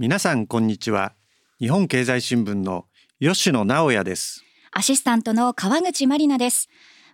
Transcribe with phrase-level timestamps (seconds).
[0.00, 1.14] 皆さんこんにちは。
[1.58, 2.84] 日本経済新聞の
[3.20, 4.44] 吉野直也です。
[4.70, 6.68] アシスタントの川口真理奈です。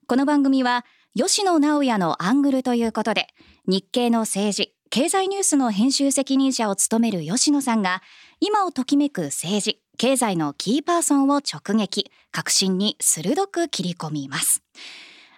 [0.07, 0.84] この番組は
[1.17, 3.28] 吉野直也のアングルということで
[3.67, 8.02] 日経の政治経済ニュースの編集責任者を務める吉野さんが
[8.39, 14.62] 今をときめく政治経済のキーパーソンを直撃革新に鋭く切り込みます。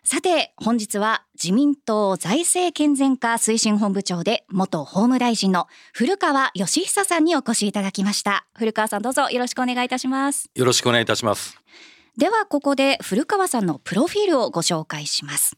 [0.08, 8.46] さて本日は自民党財政健全化推進本部長で元法務大臣の古川義久さんにお越しいただきました。
[8.56, 10.48] 古川さんどうぞよろしくお願いいたします。
[10.54, 11.58] よろしくお願いいたします。
[12.16, 15.56] ではここで古川さんのプロフィールをご紹介します。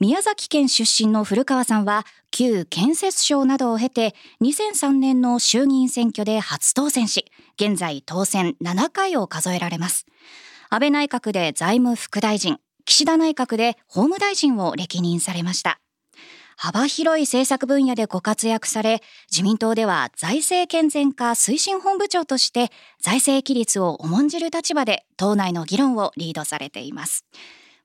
[0.00, 10.06] 宮崎県出身の古川さんは旧建設省などを経て2003年の衆議院選挙で初当選し現在当選7回を数えられます。
[10.70, 12.58] 安倍内閣で財務副大臣
[12.88, 15.78] 岸田内閣で法務大臣を歴任されました。
[16.56, 27.26] 幅広い政策分野でご活躍され自民党では財政健全化推進本部長として財政規律を重んじる立場で党内の議論をリードされています。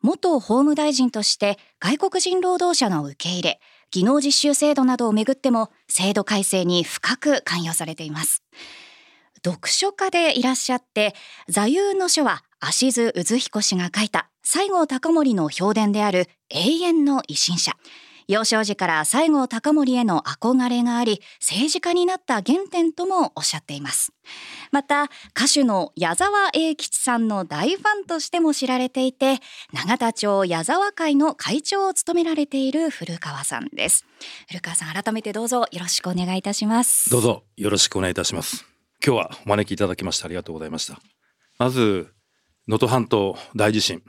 [0.02, 3.60] 元法務大臣として外国人労働者の受け入れ
[3.92, 8.42] 技能実習制度などをめぐっても制度改正に深く関与されています。
[9.46, 11.14] 読書家でいらっしゃって
[11.50, 17.74] 座右の書は芦津渦彦氏が書いた西郷隆盛の評伝である永遠の維新者。
[18.30, 24.14] 幼少時から西郷隆盛への憧れがあり政治家になった原点ともおっしゃっています。
[24.72, 29.40] また歌手の矢沢永吉さんの大ファンとしても知られていて
[29.74, 34.06] 永田町矢沢会の会長を務められている古川さんです。
[34.48, 37.10] 古川さん改めてどうぞよろしくお願いいたします。
[37.10, 38.66] どうぞよろしくお願いいたします。
[39.06, 40.98] 今日はお招きいただきましてありがとうございました。
[41.60, 42.14] まず
[42.68, 44.02] 能登半島大地震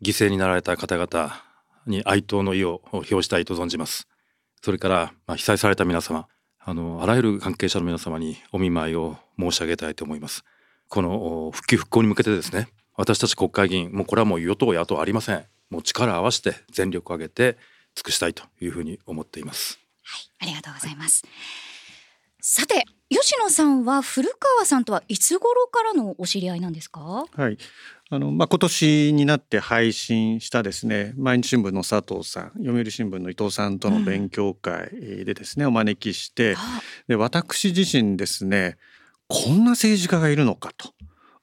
[0.00, 1.42] 犠牲になられた方々
[1.86, 4.06] に哀悼の意を表したいと存じます。
[4.62, 6.28] それから、まあ、被災された皆様
[6.60, 10.44] あのあらゆる関係者の皆様にお見舞いを申し上げたいと思います。
[10.88, 15.44] この復旧復興に向けてですね私たち国会議員もうこれはもう与党野党ありません。
[15.70, 17.58] もう力を合わせて全力を挙げて
[17.96, 19.80] 尽くしたいというふうに思っています。
[20.04, 21.24] はいありがとうございます、
[22.40, 27.00] さて吉野さんは古川さんとはいつ頃からのお知り合いなんですか？
[27.00, 27.58] はい
[28.08, 34.90] あのまあ、今年になって配信したですね毎日新聞の佐藤さん読売新聞の伊藤さんとの勉強会
[35.24, 36.54] でですね、うん、お招きして
[37.08, 38.76] で私自身ですね
[39.26, 40.92] こんな政治家がいるのかと、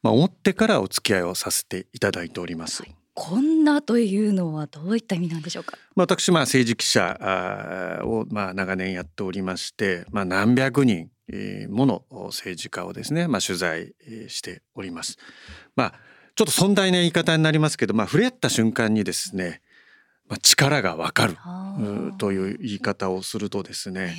[0.04, 2.84] まあ、思ってからお付き合いをさせていただいております。
[2.84, 5.78] はいこんなというのはどういった意味なんでしょうか？
[5.96, 11.12] まあ、私まあ政治記者をまあ長年やっておりまして、まあ、何百人
[11.70, 13.94] もの政治家をですね、まあ、取材
[14.30, 15.20] しております。
[15.76, 15.94] まあ
[16.36, 19.62] ちょっと尊大な言い方になりますけど、まあ、触れ合った瞬間にですね、
[20.28, 21.38] まあ、力がわかる。
[22.18, 24.16] という言い方をするとですね、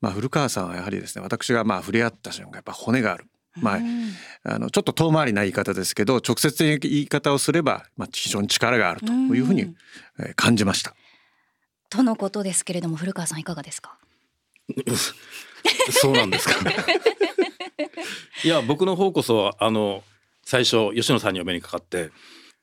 [0.00, 3.26] まあ、古川さんはやはりですね私がまあ触れ合った瞬間やっぱ骨がある。
[3.60, 3.80] まあ、
[4.44, 9.74] あのちょっと遠回りな言い方ですけど直接的な言い方をすれば、まあ、非常に力があるというふうに
[10.36, 10.94] 感じました。
[11.90, 13.98] とのことですけれども古川さんいかがですか？
[15.90, 16.54] そうなんですか。
[18.44, 20.02] いや僕の方こそあの
[20.44, 22.10] 最初吉野さんにお目にかかって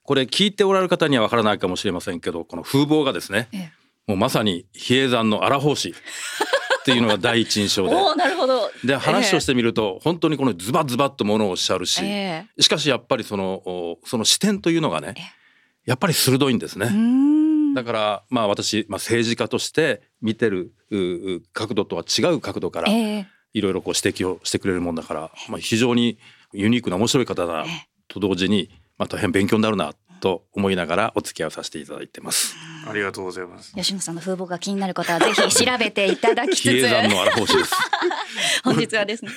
[0.04, 3.72] これ聞いておられる方にはわからないかもしれませんけどこの風貌がですね、ええ、
[4.08, 5.94] もうまさに比叡山の荒法師っ
[6.84, 7.92] ていうのが第一印象で。
[8.16, 8.72] なるほど。
[8.84, 12.02] で話をしてみると、え、本当にこのズバズバッとものをおっしゃるし、
[12.60, 15.14] しかしやっぱりそのその視点というのがね
[15.86, 16.90] やっぱり鋭いんですね。
[17.76, 20.74] だからまあ私、まあ、政治家として見てる
[21.54, 26.18] 角度とは違う角度からいろいろこう指摘をしてくれるもんだから、まあ、非常に
[26.54, 27.66] ユニークな面白い方だ
[28.08, 32.56] と同時に、まあ、大変勉強になるなと思いながらお付き合いをさせていただいてます。
[32.88, 33.74] ありがとうございます。
[33.74, 36.66] 吉野さんの風貌が気になる方はぜひ調べていただきつつ。
[38.64, 39.32] 本日はですね。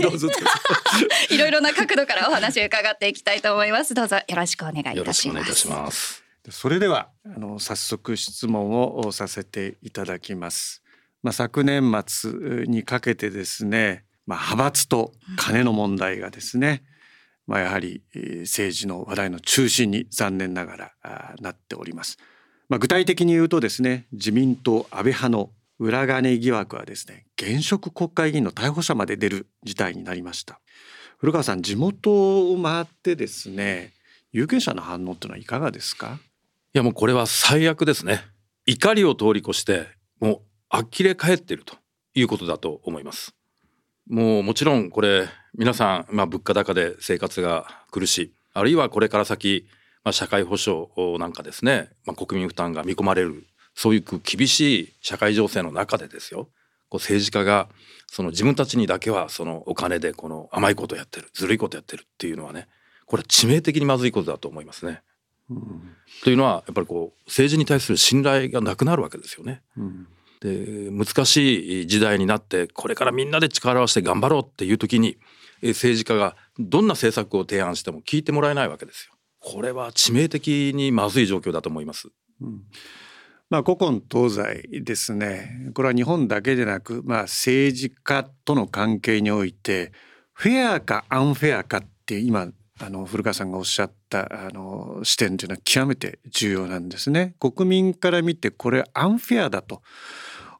[0.00, 0.28] どうぞ
[1.30, 3.94] いろいろな角度からお話を伺っていきたいと思います。
[3.94, 4.98] どうぞよろしくお願いいたします。
[4.98, 6.22] よろしくお願いいたします。
[6.50, 10.82] それではあの早速質問をさせていただきます。
[11.22, 16.82] まあ昨年末にかけてですね、まあ、派閥と金の問題がですね、
[17.46, 18.02] うん、まあ、やはり
[18.40, 22.18] 政治の話題の中心に残念ながらなっております。
[22.68, 30.58] まあ、具体的に言うとですね自民党安倍派の裏金疑惑はですね現職国会議員の逮捕者まで出る事態になりました。
[31.18, 33.92] 古川さん地元を回ってですね
[34.32, 36.18] 有権者の反応っていうのはいかがですか？
[36.74, 38.24] いやもうこれは最悪ですね。
[38.66, 39.86] 怒りを通り越して
[40.18, 40.42] も
[40.72, 41.76] う呆れ返っていると
[42.14, 43.35] いうことだと思います。
[44.08, 49.66] もうもちろんこれ皆さん、まあ、物価高で生活が苦しいあるいはこれから先、
[50.04, 50.88] まあ、社会保障
[51.18, 56.48] なんかですね、まあ、国民負担が見込まれるそういう厳しい社会情勢の中でですよ
[56.88, 57.68] こう政治家が
[58.06, 62.68] その自分たちにだけはそのお金でこの甘いことやってるずるいことやってるっていうのはね
[63.06, 65.00] これは致命的にまずいことだと思いますね。
[65.48, 65.94] うん、
[66.24, 69.62] というのはやっぱりこう政治に対する信頼がなくなるわけですよね。
[69.76, 70.08] うん、
[70.46, 75.18] で難しい時代になってこれからみんなで力を合わせて頑張ろうっていう時に
[75.62, 79.14] 政治家がどんな政策を提案しても聞いてもらえないわけですよ。
[79.40, 82.08] これは致命的にまずい状況だと思います。
[82.40, 82.62] うん
[83.48, 89.92] まあ、古今東西ですねこれは日本だけでなく、まあ、政治家との関係において
[90.32, 97.34] フェアかアンフェアかって今あの古川さんがおっしゃったあの視点というのは極めて重要なんですね。
[97.40, 99.80] 国民から見てこれアンフェアだと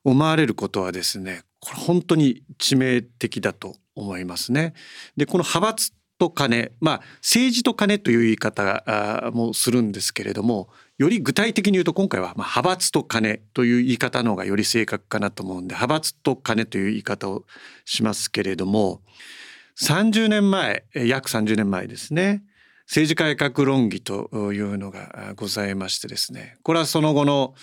[0.06, 4.73] 思われることはですねこれ本当に致命的だと思いますね。
[5.17, 17.44] でこの派閥と金まあ政治と金という言い方もするんですけれどもより具体的に言うと今回はま派閥と金という言い方の方がより正確かなと思うんで派閥と金という言い方を
[17.85, 19.03] しますけれども
[19.81, 22.44] 30年前約30年前ですね
[22.87, 27.55] 政治改革論議というのがございましてですねこれはその後の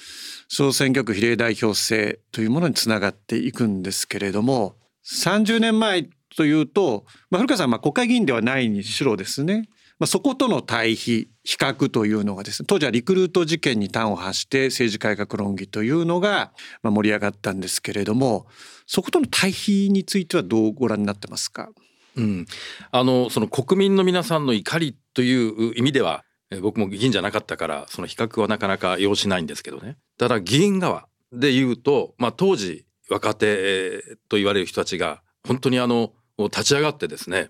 [0.50, 4.75] 小選挙区比例代表制というものにつながっていくんですけれども
[5.06, 16.52] 30年前というと、まあ、古川さんは国会議員ではないにしろですね、まあ、そことの対比比較というのがですね当時はリクルート事件に端を発して政治改革論議というのが
[16.84, 18.48] 盛り上がったんですけれども
[18.86, 21.69] そことの対比についてはどうご覧になってますか？
[22.15, 22.45] うん、
[22.92, 26.24] あのその国民の皆さんの怒りという意味では
[26.62, 37.50] 僕も議員じゃなかったからその比較はなかなか要しないんですけどねただ議員側で言うと、まあ、当時若手と言われる人たちが本当にあの立ち上がってですね、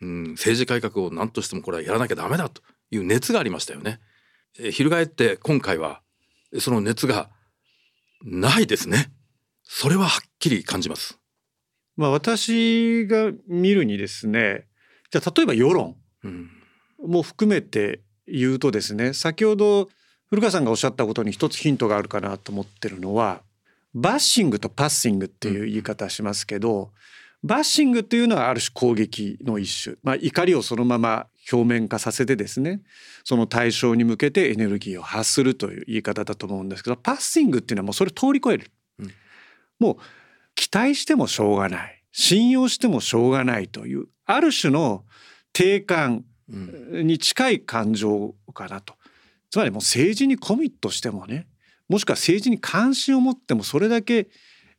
[0.00, 4.00] うん、政治改革を何としてもこれはやらなきゃダメだという熱がありましたよね。
[4.58, 6.00] え翻って今回は
[6.58, 7.30] その熱が
[8.24, 9.12] ないですね。
[9.62, 11.18] それははっきり感じます。
[11.96, 14.66] まあ私が見るにですね、
[15.10, 15.96] じゃあ例えば世論
[17.04, 19.88] も含めて言うとですね、先ほど
[20.28, 23.42] 古川さんがおっしゃったことに一つヒントがあるかなと思ってるのは、
[23.94, 26.90] バッシングとパッシングっていう言い方しますけど、
[27.46, 32.82] バッシングっていうのはある種攻撃の一種、まあ、怒りをそのまま表面化させてですね
[33.24, 39.12] その対象に向けてエネルギーを発するという言い方だと思うんですけどパッシングっていうのはもうそれ通り越える、うん、
[39.78, 39.96] もう
[40.56, 42.02] 期待してもしょうがない。
[42.10, 45.04] 信用してもしょうがないというある種の
[45.52, 48.94] 定感に近い感情かなと、
[49.50, 51.46] つまりもう政治にコミットしてもね
[51.88, 54.28] もしくは政治に関心を持ってもそれだけ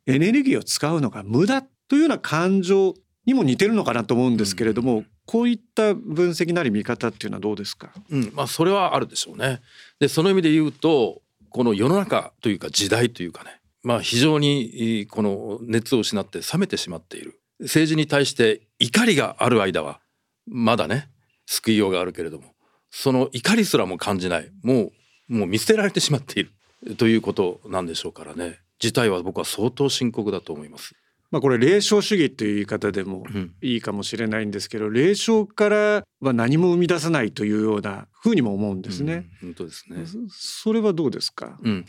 [0.08, 2.96] エネルギーを使うのが無駄というような感情
[3.26, 8.32] にも似てるのかなと思うんですけれども、うん、こういった分析なり見方っていうのはどうですか、うん。
[8.34, 9.62] まあ、それはあるでしょうね。
[10.00, 13.57] でその意味で言うとこの世の中というか時代というかね、
[13.88, 17.40] まあ、非常にこの熱を失って冷めてしまっている。
[17.62, 20.02] 政治に対して怒りがある間は
[20.46, 21.10] まだね
[21.46, 22.54] 救いようがあるけれども
[22.92, 24.92] その怒りすらも感じないも
[25.30, 28.60] うもう見捨てられてしまっているということなんでしょうからね。
[28.80, 30.94] 事態は僕は相当深刻だと思います。
[31.32, 33.26] まあ、これ霊障主義という言い方でも
[33.62, 39.30] いいかもしれないんですけど、うん、霊障からは何も生み出さないというようなふうにも思うんですね。
[39.42, 40.06] うん、本当ですね。
[40.30, 41.86] それはどうですか、うん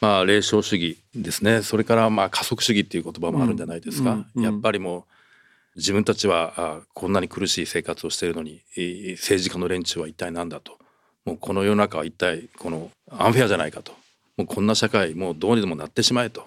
[0.00, 4.24] まあ、霊障主義ですねそれからまあ加速主義っていう言葉もあるんじゃないですか。
[4.36, 5.04] やっぱりもう
[5.76, 8.62] 自分たちはあこんなに苦しい生活をしているのに
[9.16, 10.78] 政治家の連中は一体何だと
[11.24, 13.92] もうこの世の中は一体このアンフェアじゃないかと
[14.36, 16.46] もうこんな社会もうどうにでもなってしまえと。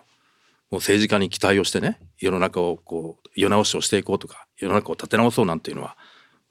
[0.72, 5.98] もう政治家に期待をしてね世の中をこう世直しをしていこうとか世の中を立て直そうなんていうのは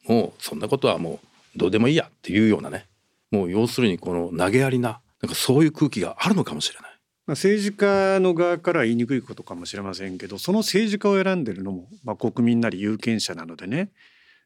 [0.06, 1.20] もうそんなことはも
[1.56, 2.86] うどうでもいいやっていうようなね
[3.30, 6.89] もう要するにこの投げやりななんかそういう空気があるのかもしれない。
[7.26, 13.90] まあ、政治家の側から言いにくいことかもしれませんけどその政治家を選んでるのも、まあ、国民なり有権者なのでね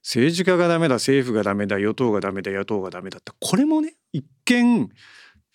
[0.03, 4.91] 政治家がダメだ政府がダメだ与党がダメだ野党がダメだってこれもね一見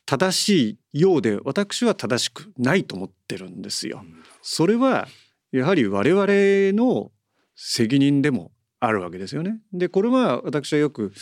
[0.07, 4.03] 正しいようで私は正しくないと思ってるんですよ。
[4.41, 5.07] それは
[5.51, 6.25] やはり我々
[6.75, 7.11] の
[7.55, 9.59] 責任でもあるわけですよね。
[9.71, 11.13] でこれは私はよく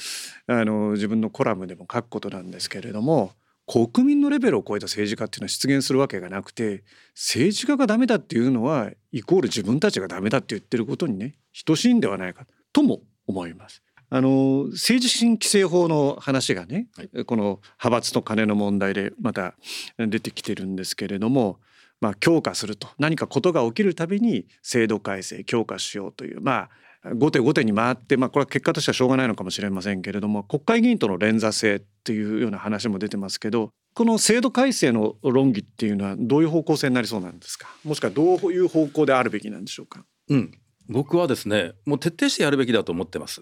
[0.47, 3.33] あの自分のコラムでも書くことなんですけれども
[3.67, 6.83] 国民のレベルを超えた政治家っていうのは出現するわけがなくて
[7.13, 13.83] 政治家がダメだっていうのはイコール自分たちがダメだって言ってることにね等しいんではないかとも思います。
[14.09, 19.55] あの政治審規正法の話がね、はい、この派閥と金の問題でまた
[19.97, 21.59] 出てきてるんですけれども、
[21.99, 26.69] まあ、強化すると何かことが起きるたびに制度改正強化しようというまあ
[27.15, 37.67] 後手後手に回って、まあ、これは結果としてはしょうがないのかもしれませんけれども国会議員との連座制っていうような話も出てますけどこの制度改正の論議っていうのはどういう方向性になりそうなんですか？
[37.83, 40.05] もしくはどういう方向であるべきなんでしょうか？
[40.29, 40.51] うん。
[40.87, 43.41] 僕はですねもう徹底してやるべきだと思ってます。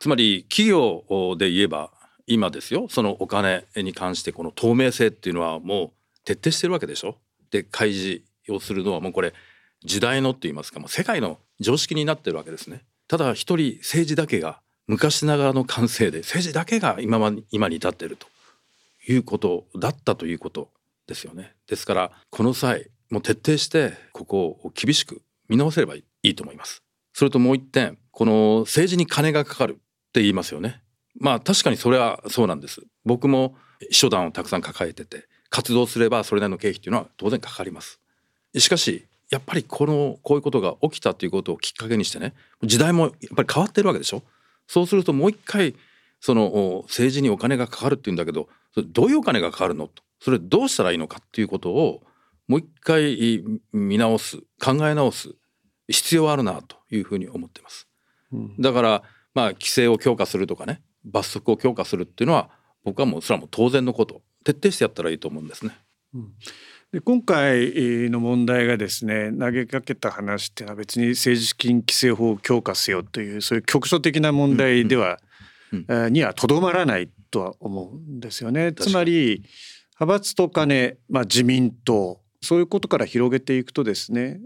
[0.00, 1.04] つまり企業
[1.38, 1.92] で言えば
[2.26, 5.90] 今ですよそのお金に関してこの透明性っていうのはもう
[6.24, 7.18] 徹底してるわけでしょ？
[7.50, 9.32] で開示をするのはもうこれ
[9.84, 12.84] 時代のって言いますかもう世界の常識になってるわけですね。
[13.08, 18.26] ただ一人政治だけが昔ながらの感性で政治だけが今ま今に至っていると
[19.08, 20.70] いうことだったということ
[21.06, 21.54] ですよね。
[21.66, 26.82] ですからこの際もう徹底してここを厳しく見直せればいいと思います。
[27.12, 29.74] それともう一点この政治に金がかかるっ
[30.12, 30.82] て言いますよね。
[31.18, 32.82] まあ確かにそれはそうなんです。
[33.04, 33.56] 僕も
[33.90, 38.00] 秘書団をたくさん抱えてて活動すればそれなりの経費っていうのは当然かかります。
[38.58, 44.22] しかしやっぱりこのこういうことが起きたということをきっかけにしてね時代もやっぱり変わってるわけでしょ？
[44.68, 45.74] そうするともう一回
[46.20, 49.88] その政治にお金がかかるっていうんだけどどういうお金がかかるの？
[49.88, 52.02] とそれどうしたらいいのかっていうことを
[52.46, 55.34] もう一回見直す考え直す
[55.88, 57.88] 必要あるなというふうに思ってます。
[58.32, 59.02] うん、だから
[59.34, 62.50] まあ規制を強化するとかね罰則を強化するっていうのは
[62.84, 64.22] 僕はもうそれはもう当然のこと。
[64.44, 65.76] 徹底してやったらいいと思うんですね。
[66.14, 66.32] うん
[66.94, 67.72] で今回
[68.08, 75.18] の問題がですね投げかけた話っていうのは別に政治資金規正法を強化せよというそういう局所的な問題では、
[75.72, 78.72] うんうん、にはとどまらないとは思うんですよね。
[78.72, 79.42] つまり
[79.98, 84.38] 派閥と金、まあ、自民党そういうことから広げていくとですね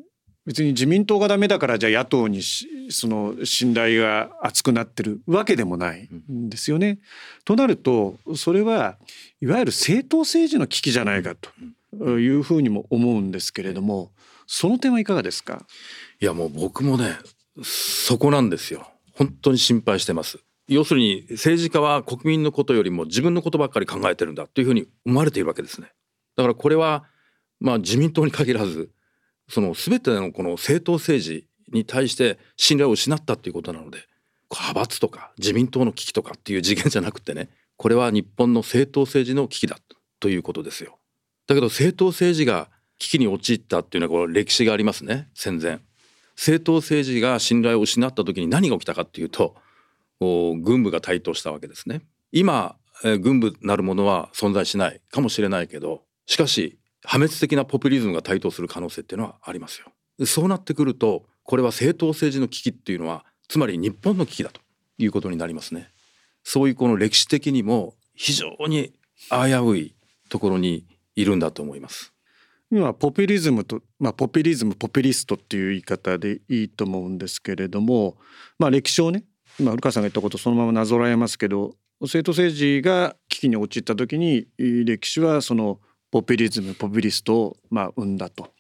[0.47, 2.41] 別に自民党がダメだからじゃあ野党に
[2.89, 6.89] その信頼が厚くなってるわけでもないんですよね。
[6.89, 6.99] うん、
[7.45, 8.97] となるとそれは
[9.43, 11.51] いわゆる政党政治の危機じゃないかと。
[11.95, 13.31] いうふうにも思うん。
[13.31, 14.13] ですけれども
[14.47, 15.67] その点はいかがですか
[16.21, 17.17] いやもう僕もね
[17.63, 18.51] そこなん。
[18.51, 24.35] ですよ本当に心配してます要するに政治家は国民のことよりも自分のことばっかり考えてるん。
[24.35, 25.93] だというふうに思われているわけですね
[26.37, 27.05] だからこれは
[27.61, 28.91] まあ自民党に限らず
[29.49, 33.99] その全てのこの政党政治に対して信頼を失ったっていうことなので
[34.51, 39.79] 派閥とか自民党の危機とかっていう次元じゃなくてねこれは日本の政党政治の危機だ
[40.21, 40.99] ということですよ。
[41.49, 45.81] だけど政党政治が危機に陥ったっていうのはこれ歴史がありますね戦前。
[46.37, 49.57] 政党政治が信頼を失った時に何が起きたかっていうと
[50.21, 52.03] 軍部が台頭したわけですね。
[52.31, 60.27] 今、えー、軍部なるものは存在しないかもしれないけどしかし破滅的なポピュリズムが台頭する可能性っていうのはありますよ。
[60.27, 64.61] そうなってくるとこれは政党政治の危機っていうのはつまり日本の危機だと
[64.99, 65.89] いうことになりますね。
[66.45, 68.93] そういうこの歴史的にも非常に
[69.31, 69.95] 危うい
[70.29, 70.87] ところに
[71.21, 72.13] いるんだと思います。
[72.71, 78.19] 今ポピュリズムと、まあ、ポピュリズムポピュリストっていう言い方でいいと思うんですけれども、
[78.59, 79.25] まあ、歴史をね
[79.59, 88.51] 今古川さんが言ったことそのままなぞらえますけど政党政治が危機に陥った時に歴史はそのポピュリズムポピュリストをまあ生んだと。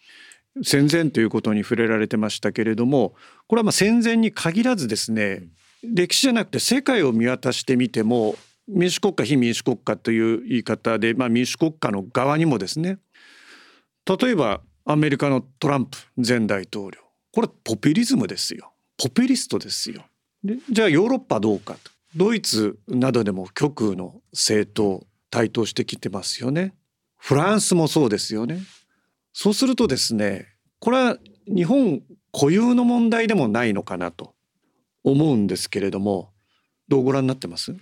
[0.64, 3.14] 戦前ということに触れられてましたけれども
[3.46, 5.44] これはまあ戦前に限らずですね
[5.84, 8.34] 歴史じゃなくて世界を見渡してみても
[8.68, 12.98] 民主国家非民主国家という言い方で、まあ、民主国家の側にもですね
[14.06, 17.00] 例えばアメリカのトランプ前大統領
[17.32, 20.04] これポピュリズムですよポピュリストですよ。
[20.42, 26.74] でじゃあヨーロッパどうかとドイツなどでも極右の政党台頭してきてますよね。
[27.16, 28.60] フランスもそうですよね。
[29.32, 30.46] そうするとですね
[30.80, 34.34] これは日本固有の問題でもないのかなと
[35.04, 36.32] 思うんですけれども
[36.88, 37.74] どうご覧になってます？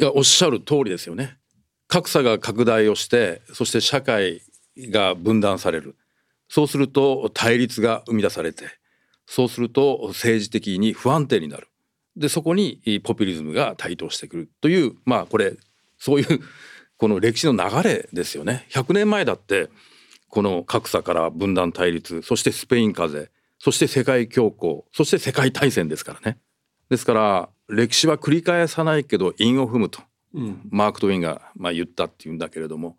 [0.00, 1.38] いやおっしゃる通りですよね。
[1.86, 4.42] 格差が拡大をしてそして社会
[4.76, 5.96] が分断される
[6.48, 8.64] そうすると対立が生み出されて
[9.26, 11.68] そうすると政治的に不安定になる
[12.16, 15.56] でそこにポピュリズムが台頭してくるというまあこれ
[15.98, 16.40] そういう
[16.96, 18.66] この歴史の流れですよね。
[18.70, 19.68] 100年前だって
[20.28, 26.38] この格差から分断対立そしてスペイン風邪そして世界恐慌そして世界大戦ですからね。
[26.88, 30.00] ですから歴史は繰り返さないけど韻を踏むと、
[30.34, 32.96] うん、マーク・トウィンがまあ言ったっていうんだけれども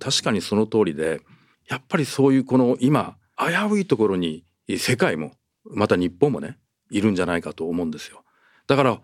[0.00, 1.20] 確かにその通りで
[1.68, 4.44] やっぱりそういうこの今危ういところに
[4.78, 5.32] 世界も
[5.64, 6.58] また日本もね
[6.90, 8.24] いるんじゃないかと思うんですよ。
[8.66, 9.00] だから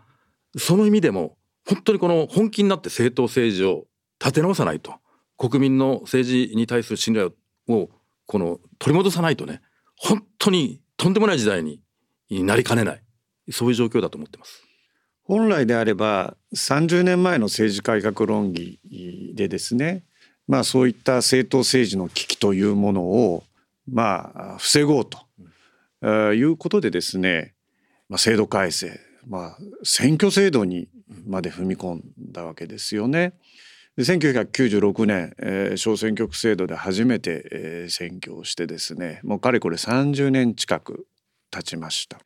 [0.56, 1.36] その意味でも
[1.66, 3.84] 本当にこの本気になって政党政治を
[4.18, 4.94] 立て直さないと
[5.36, 7.32] 国民の政治に対する信頼
[7.68, 7.90] を
[8.26, 9.60] この取り戻さないとね
[9.96, 11.80] 本当にとんでもない時代に
[12.30, 13.02] なりかねない
[13.50, 14.67] そういう状況だと思ってます。
[15.28, 18.80] 本来であれば30年前の政治改革論議
[19.34, 20.02] でですね
[20.48, 23.44] まあそういった政党政治の危機というものを
[23.86, 25.18] まあ防ごうと、
[26.34, 27.54] いうことでですね、
[28.08, 30.88] まあ、制度改正、まあ、選挙制度に
[31.26, 33.34] まで踏み込んだわけですよね。
[33.96, 41.06] で1996年、えー、小選挙区制度で初めて、えー、選挙をしてですねもうかれこれ30年近く
[41.50, 42.18] 経ちました。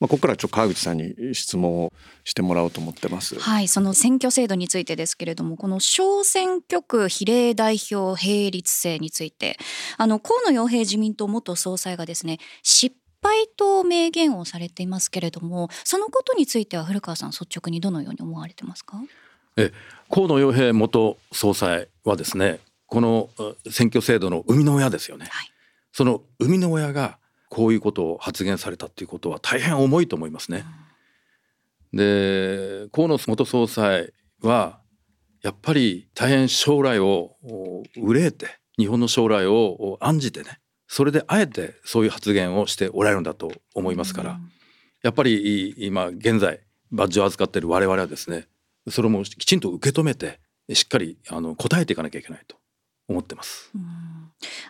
[0.00, 1.92] まあ、ここからちょっと川口さんに質問を
[2.24, 3.38] してもらおうと思ってます。
[3.38, 9.58] はい、その選挙制度についてですけれども、この小選挙区比例代表並立制について、
[9.98, 18.98] あの河野洋平自民党元総裁がですね、失敗と明言をされていますけれども、そのことについては古川さん率直にどのように思われてますか？
[19.58, 19.70] え、
[20.08, 23.28] 河野洋平元総裁はですね、この
[23.70, 25.26] 選挙制度の生みの親ですよね。
[25.28, 25.52] はい、
[25.92, 27.18] その生みの親が
[27.50, 30.64] こういうことを発言されたっていうことは大変重いと思いますね。
[31.92, 34.80] で河野元総裁は
[35.42, 37.36] やっぱり大変将来を
[37.96, 38.46] 憂えて
[38.78, 44.40] 日本の将来を案じてねそれであえてそういう発言をしておられるんだと思いますから、
[45.02, 46.60] やっぱり今現在
[46.92, 48.46] バッジを預かっている我々はですね
[48.88, 50.38] それもきちんと受け止めて
[50.72, 52.56] しっかりあの答えていかなきゃいけないと
[53.10, 53.70] 思ってます。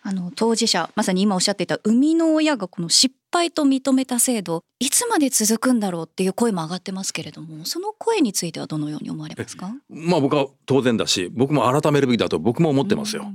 [0.02, 9.72] あの当事者まさに今おっしゃっていた生みの親がこの失敗と認めた制度いつまで続くんだろうっていう声も上がってますけれどもその声についてはどのように思われますか？
[9.88, 13.26] まあ僕は当然だし僕も改めるべきだと僕も思ってますよ。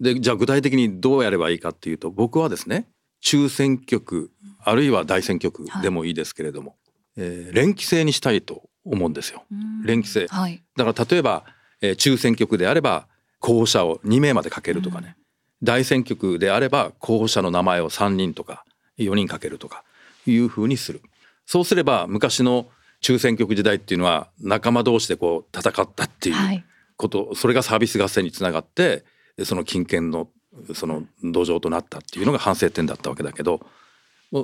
[0.00, 2.88] でじゃあ具体的にどうやればいいかっていうと僕はですね
[3.20, 4.30] 中選挙区
[4.64, 6.78] あるいは大選挙区でもいいですけれども、はい、
[7.26, 9.42] えー、連期制にしたいと思うんですよ。
[9.84, 11.44] 連期制、はい、だから例えば、
[11.82, 13.07] えー、中選挙区であれば
[13.40, 15.16] 候補者を2名までかけるとかね、
[15.62, 18.64] 大選挙区であれば候補者の名前を3人とか
[18.98, 19.84] 4人かけるとか
[20.26, 21.02] いうふうにする。
[21.46, 22.66] そうすれば昔の
[23.00, 26.64] 中選挙区時代っていうのは仲間同士でこう戦ったっていう
[26.96, 29.04] こと、はい、それがサービス合戦につながって
[29.44, 30.28] その金権の
[30.74, 33.60] その土壌となったっていうのが反省点だったわけだけど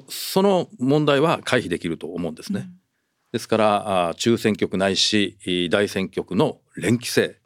[0.08, 2.60] その問題は回避できると思うんですね。
[2.60, 2.78] うん、
[3.32, 7.36] ですから中選挙区ないし大選挙区の連期制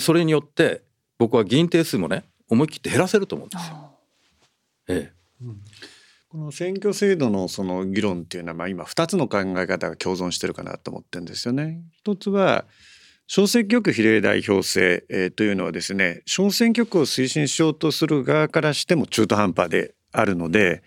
[0.00, 0.82] それによって
[1.18, 3.90] 僕は議員定数もね思い切って減らせると思うんですよ。
[4.88, 5.12] ええ
[5.42, 5.60] うん、
[6.28, 11.82] この選挙制度のその議論っていうのはまあ今2つの考え方が共存してるかなと思ってるんですよね。
[11.92, 12.64] 一つは
[13.26, 20.82] 小選挙区比例代表制、えー、というのはですね小選挙区を推進しようとする側からしても中途半端であるので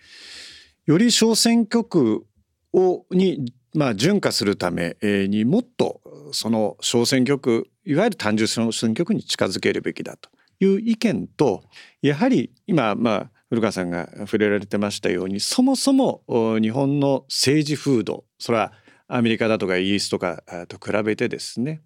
[0.84, 2.24] より小選挙区
[2.72, 6.00] をにまあ準化するためにもっと
[6.32, 11.62] その小選挙区いわゆる単純小選挙区に近づけるべきだという意見と
[12.02, 16.22] やはり今まあ古川さんが触れられてましたようにそもそも
[16.60, 18.72] 日本の政治風土それは
[19.08, 21.82] アメリカだとかイギリスとかと比べてですね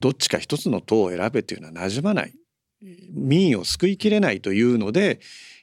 [0.00, 2.34] どっちか一つの党を選べというのはなじまない。
[3.10, 5.18] 民意を救いきれないというので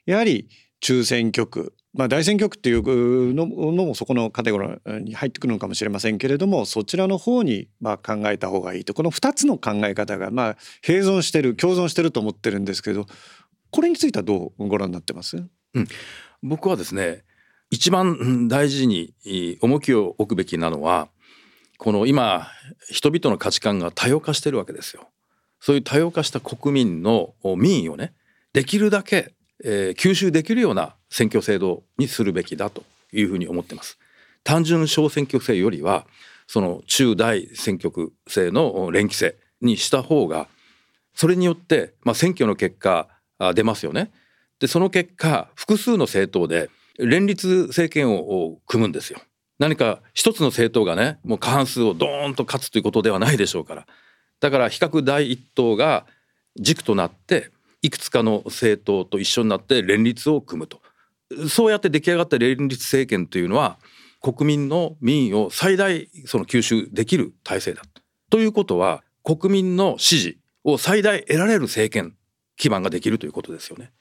[0.06, 0.50] やはり
[0.82, 8.94] 中選挙区まあ、大選挙区っていうのもそこのカテゴリーに入ってくるのかもしれませんけれどもそちらの方にまあ考えた方がいいと。
[8.94, 13.06] この2つの考え方がまあ併存してる共存してると思ってるんですけど
[13.72, 15.88] これについてはどうご覧になってます、うん、
[16.44, 17.24] 僕はですね
[17.70, 19.14] 一番大事に
[19.62, 21.08] 重きを置くべきなのは
[21.78, 22.48] この今
[22.90, 25.10] 人々の価値観が多様化してるわけですよ。
[25.62, 28.14] そういう多様化した国民の民意をね
[28.54, 33.98] できるだけえー、吸収できるような選挙制度にするべきだというふうに思ってます。
[34.44, 36.06] 単純小選挙区制よりは
[36.48, 40.48] その中大選挙区制の連期制にした方が
[41.16, 43.08] それによって、まあ、選挙の結果
[43.54, 44.12] 出ますよね。
[44.60, 49.20] でその結果複数の政党で連立政権を組むんですよ。
[49.58, 53.88] 何か一つの政党がねもう過半数をドーンと勝つということではないでしょうから
[54.42, 56.06] だから比較第一党が
[56.58, 57.52] 軸となって
[57.86, 60.82] いくつかの政党と一緒になって連立を組むと
[61.48, 63.78] そうやって出来上がった連立政権というのは
[64.22, 67.84] 国民の民意を最大その吸収できる体制だ
[68.32, 72.16] ということは国民の支持を最大得られる政権
[72.58, 73.92] 基盤ができるということですよね。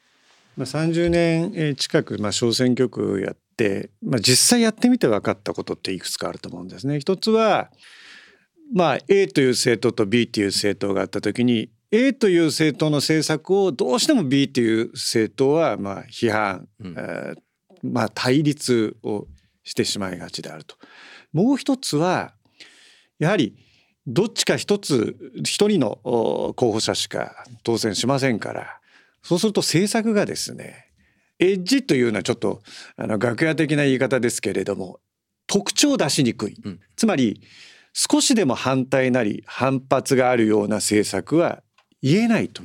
[0.57, 7.01] まあ、30年近く、まあ、小選挙区やって、まあ、実際やってみて分かったことっていくつかあると思うんですね。
[7.01, 7.71] 一つは、
[8.73, 17.37] まあ、A という政党と B という政党があった時に A という政党の政策をどうしても B という政党はまあ批判、うん、えー、
[17.83, 19.27] まあ、対立を
[19.63, 20.77] してしまいがちであると。
[21.33, 22.33] もう一つは
[23.19, 23.57] やはり
[24.07, 25.99] どっちか一つ一人の
[26.57, 28.79] 候補者しか当選しませんから
[29.23, 30.91] そうすると政策がですね
[31.39, 32.63] エッジというのはちょっと
[32.97, 35.01] あの楽屋的な言い方ですけれども
[35.47, 37.41] 特徴を出しにくい、うん、つまり
[37.93, 41.63] 少しでも反対なり反発があるような政策は
[42.05, 42.63] 言えないと。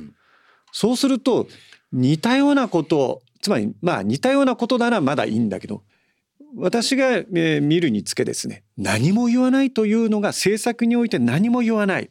[0.70, 1.48] そうすると
[1.92, 5.82] 似たようなことつまりまあ似たようなことならまだいいんだけど
[6.56, 12.10] 私が、え見るにつけですね何も言わないというのが政策において何も言わない。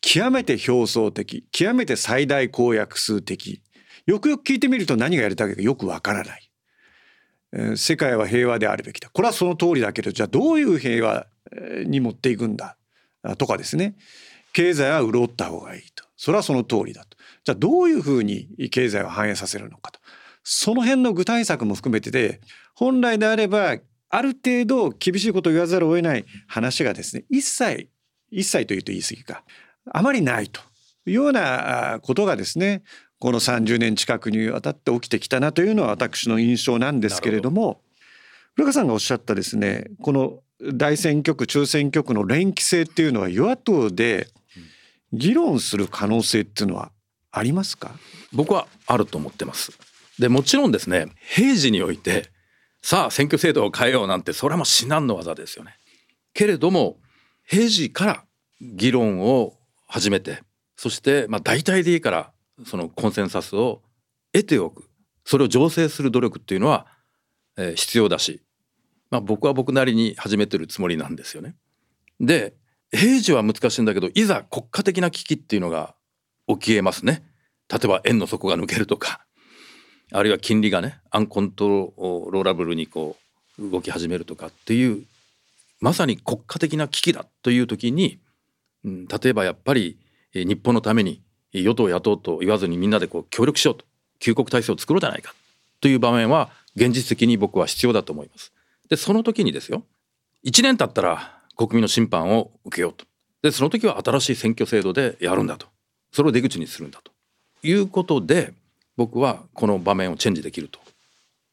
[0.00, 3.60] 極めて表層的極めて最大公約数的。
[4.06, 6.50] よくよく聞いてみると何がやりたいかよくわからない、
[7.52, 9.10] えー、世界は平和であるべきだ。
[9.10, 11.26] これはその通りだけどじゃあどういう平和
[11.84, 12.76] に持っていくんだ？
[13.36, 13.96] とかですね。
[14.52, 17.16] 経済は潤った方がいいとそれはその通りだと。
[17.44, 20.00] じゃあどういうふうに経済を反映させるのかと。
[20.42, 22.40] その辺の具体策も含めてで
[22.74, 23.76] 本来であれば
[24.10, 27.88] ある程度厳しいことを言わざるを得ない話がですね一切
[28.30, 29.44] 一切というと言い過ぎか。
[29.90, 30.60] あまりないと
[31.06, 32.82] いうようなことがですね
[33.20, 37.80] この30年近くにわたって起きてきたなというのは私の印象なんですけれども
[38.54, 40.40] 古川さんがおっしゃったですねこの
[40.74, 44.28] 大選挙区中選挙区の連携性っていうのは与野党で
[45.12, 46.92] 議論する可能性っていうのは
[47.30, 47.92] ありますか？
[48.32, 49.72] 僕はあると思ってます。
[50.18, 52.30] でもちろんですね平時において
[52.82, 55.76] さあ選挙制度を変えようなんてそれはもう至難の業ですよね。
[56.34, 56.98] けれども
[57.46, 58.24] 平時から
[58.60, 59.54] 議論を
[59.86, 60.42] 始めて
[60.76, 62.32] そしてまあ大体でいいから
[62.66, 63.82] そのコンセンサスを
[64.32, 64.88] 得ておく。
[65.24, 66.86] それを醸成する努力っていうのは、
[67.58, 68.42] えー、必要だし、
[69.10, 71.54] まあ、僕は僕なりに始めてるつもりなんですよね。
[72.18, 72.54] で
[72.90, 75.94] 平時は難しいんだけどいざ国家的な危機っていうのが
[76.46, 77.22] 起きえますね。
[77.70, 79.20] 例えば円の底が抜けるとか
[80.10, 83.16] あるいは金利がねアンコントローラブルにこ
[83.58, 85.04] う動き始めるとかっていう
[85.80, 88.18] まさに国家的な危機だという時に、
[88.84, 89.98] うん、例えばやっぱり
[90.32, 91.22] 日本のために
[91.52, 93.84] 与党野党と言わずにみんなでこう協力しようと
[94.18, 95.34] 救国体制を作ろうじゃないか
[95.80, 98.52] という場面は現実的に僕は必要だと思います。
[98.88, 99.84] でその時にですよ
[100.46, 103.04] 1年経ったら国民の審判を受けようと。
[103.42, 105.66] でその時は新しい選挙制度でやるんだと。
[106.12, 107.12] それを出口にするんだと。
[107.62, 108.54] いうことで
[108.96, 110.78] 僕はこの場面をチェンジできると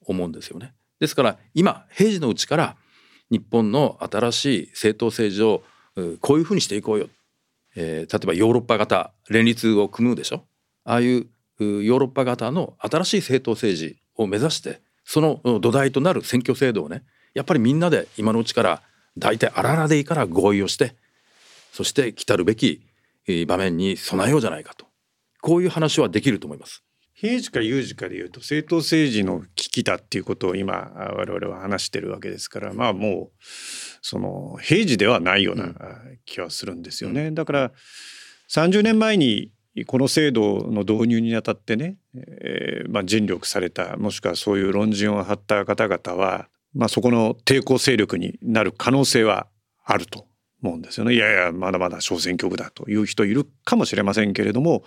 [0.05, 0.73] 思うんですよね。
[0.99, 2.75] ですから今平時のうちから
[3.31, 5.63] 日本の新しい政党政治を
[6.21, 7.09] こういうふうにしていこうよ。
[7.75, 10.45] えー、例えばヨーロッパ型連立を組むでしょ。
[10.83, 11.27] ああいう
[11.59, 18.81] ヨーロッパ型の新しい政党政治を目指してその土台となる選挙制度をねやっぱりみんなで今のうちから
[19.17, 20.95] 大体あららでいいから合意をして
[21.71, 22.81] そして来たるべき
[23.47, 24.85] 場面に備えようじゃないかと
[25.41, 26.83] こういう話はできると思います。
[27.13, 33.43] 平時か有事かでいうと政党政治の危機だっていうことを今我々は話してるわけですからまあもう
[34.01, 35.73] その平時ではないような
[36.25, 37.31] 気はするんですよね。
[37.31, 37.71] だから
[38.49, 39.51] 30年前に
[39.87, 49.47] この制度の導入にあたってね、えー、まあ、尽力されたもしくはそういう論陣を張った方々は、まあ、そこの抵抗勢力になる可能性は
[49.85, 50.27] あると
[50.61, 51.13] 思うんですよね。
[51.13, 54.83] いやいやまだまだ小選挙区だという人いるかもしれませんけれども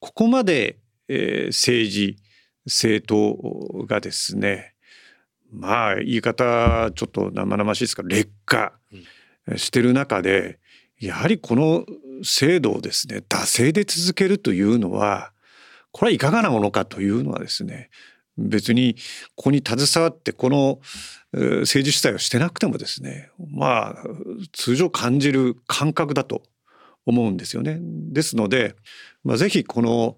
[0.00, 2.16] ここまで、えー、政治
[2.66, 4.74] 政党がですね
[5.50, 8.72] まあ言い方ちょっと生々しいですが劣化
[9.56, 10.58] してる中で
[10.98, 11.86] やはりこの
[12.22, 15.32] 制度をですね惰性で続けるというのは
[15.92, 17.88] これはいかがなものかというのはですね
[18.36, 18.96] 別に
[19.36, 20.80] ここに携わってこの
[21.32, 23.96] 政治主催をしてなくてもですねまあ
[24.52, 26.42] 通常感じる感覚だと
[27.06, 27.78] 思うんですよね。
[27.80, 28.76] ですので、
[29.24, 30.16] まあ、ぜひこの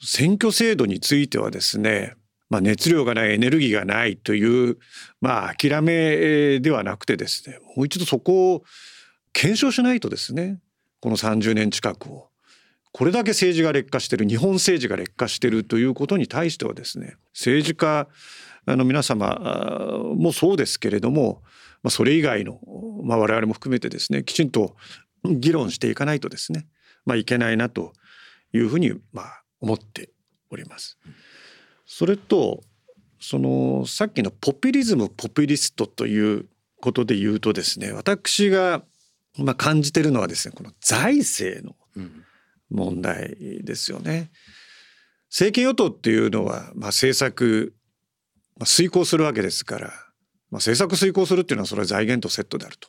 [0.00, 2.14] 選挙制度についてはですね
[2.50, 4.78] まあ、熱量がないエネルギーがないという、
[5.20, 8.64] まあ、諦めではなくてですねもう一度そこを
[9.32, 10.60] 検証しないとですね
[11.00, 12.27] この30年近くを
[12.98, 18.08] これだけ政治が劣化してる日本政治が劣化してるということに対してはですね政治家
[18.66, 19.38] の皆様
[20.16, 21.40] もそうですけれども、
[21.84, 22.58] まあ、それ以外の、
[23.04, 24.74] まあ、我々も含めてですねきちんと
[25.24, 26.66] 議論していかないとですね、
[27.06, 27.92] まあ、いけないなと
[28.52, 30.10] いうふうにまあ思って
[30.50, 30.98] おります。
[31.86, 32.64] それと
[33.20, 36.48] そのさっきのポピュリズムポピュリストという
[36.80, 38.82] ことで言うとですね私が
[39.36, 41.76] まあ感じてるのはですねこの財政の
[42.70, 44.30] 問題ですよね。
[45.30, 47.74] 政権与党っていうのはまあ政策、
[48.56, 49.94] まあ、遂行するわけですから、まあ、
[50.56, 52.88] 政策遂行するっていうのはそれは財源とセットであると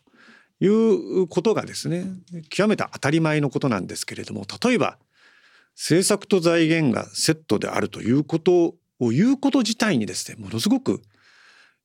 [0.63, 2.05] いうことがですね
[2.49, 4.97] 極めて当たり前のことなんですけれども例えば
[5.75, 11.01] 政策と財源がセットであるということを言うこと自体にですねものすごく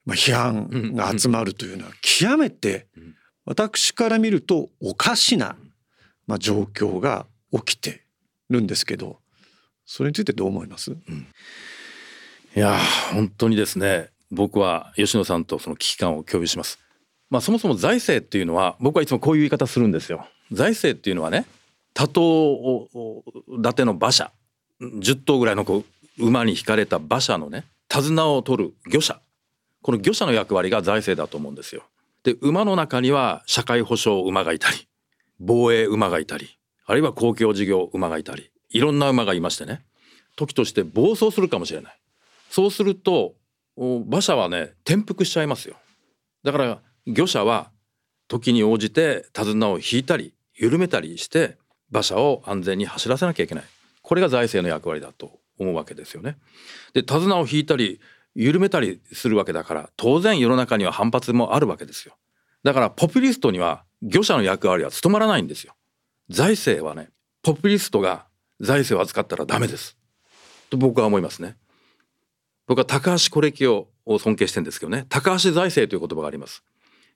[0.09, 2.87] 批判が集まるというのは極めて
[3.45, 5.57] 私から見るとおかしな
[6.27, 8.03] まあ状況が起きて
[8.51, 9.19] るんですけど
[9.87, 11.27] それについてどう思います、うん、
[12.57, 12.79] いや
[13.13, 16.79] 本当にですね僕は吉野さんとその危機感を共有します。
[17.31, 20.27] まあそもそも財政っていうのは僕はいつもこういう言い方するんですよ。
[20.53, 21.47] 財政っていうのはね
[21.95, 22.89] 多頭
[23.59, 24.31] 立ての馬車
[24.81, 25.85] 10頭ぐらいのこ
[26.19, 29.21] う馬に引かれた馬車のね手綱を取る御車
[29.83, 31.85] この御車の役割が財政だと思うんですよ。
[32.25, 34.89] で馬の中には社会保障馬がいたり
[35.39, 39.85] 防衛馬がいたりあるいは公共事業馬がいたりいろんな馬がいましてね
[40.37, 41.99] 時として暴走するかもしれない
[42.51, 43.35] そうすると
[43.77, 45.77] 馬車はね転覆しちゃいますよ
[46.43, 47.71] だから漁者は
[48.29, 51.59] 時に応じて手綱を引いたり緩めたりして
[51.91, 53.65] 馬車を安全に走らせなきゃいけない
[54.03, 56.37] これが財政の役割だと思うわけですよね。
[56.93, 58.01] で手綱を引いたり
[58.35, 62.15] 緩めたりするわけだから当然世の中には反発もあるわけですよ。
[62.65, 65.75] だからポピュリストには漁者の役割は務まらないんですよ。
[66.29, 67.11] 財政はね
[67.43, 68.27] ポピュリストが
[68.61, 69.97] 財政を扱ったらダメです。
[70.71, 71.57] と僕は思いますね。
[72.67, 76.63] 僕は高橋コレキを尊敬してんですけどね高橋財政という言葉があります。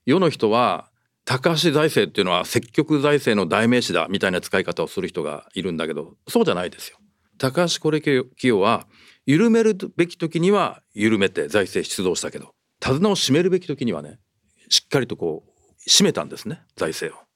[0.05, 0.89] 世の人は
[1.25, 6.97] 高橋財政っていうのは積極財政の代名詞だみたいな使い方をする人がいるんだけどそうじゃないですよ。
[7.37, 8.85] 高橋コレキオは
[9.25, 14.19] 緩めるべき時には緩めて財政出動したけど手綱を締めるべき時にはね
[14.69, 17.28] しっかりとこう締めたんですね財政を。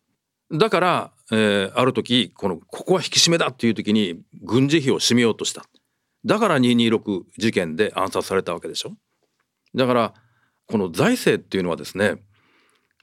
[0.51, 5.65] だから、えー、ある時このここは引き締めだっていう時に軍事費を締めようとした。
[6.25, 8.93] だから226事件で暗殺されたわけでしょ。
[9.75, 10.13] だから
[10.67, 12.23] この財政っていうのはですね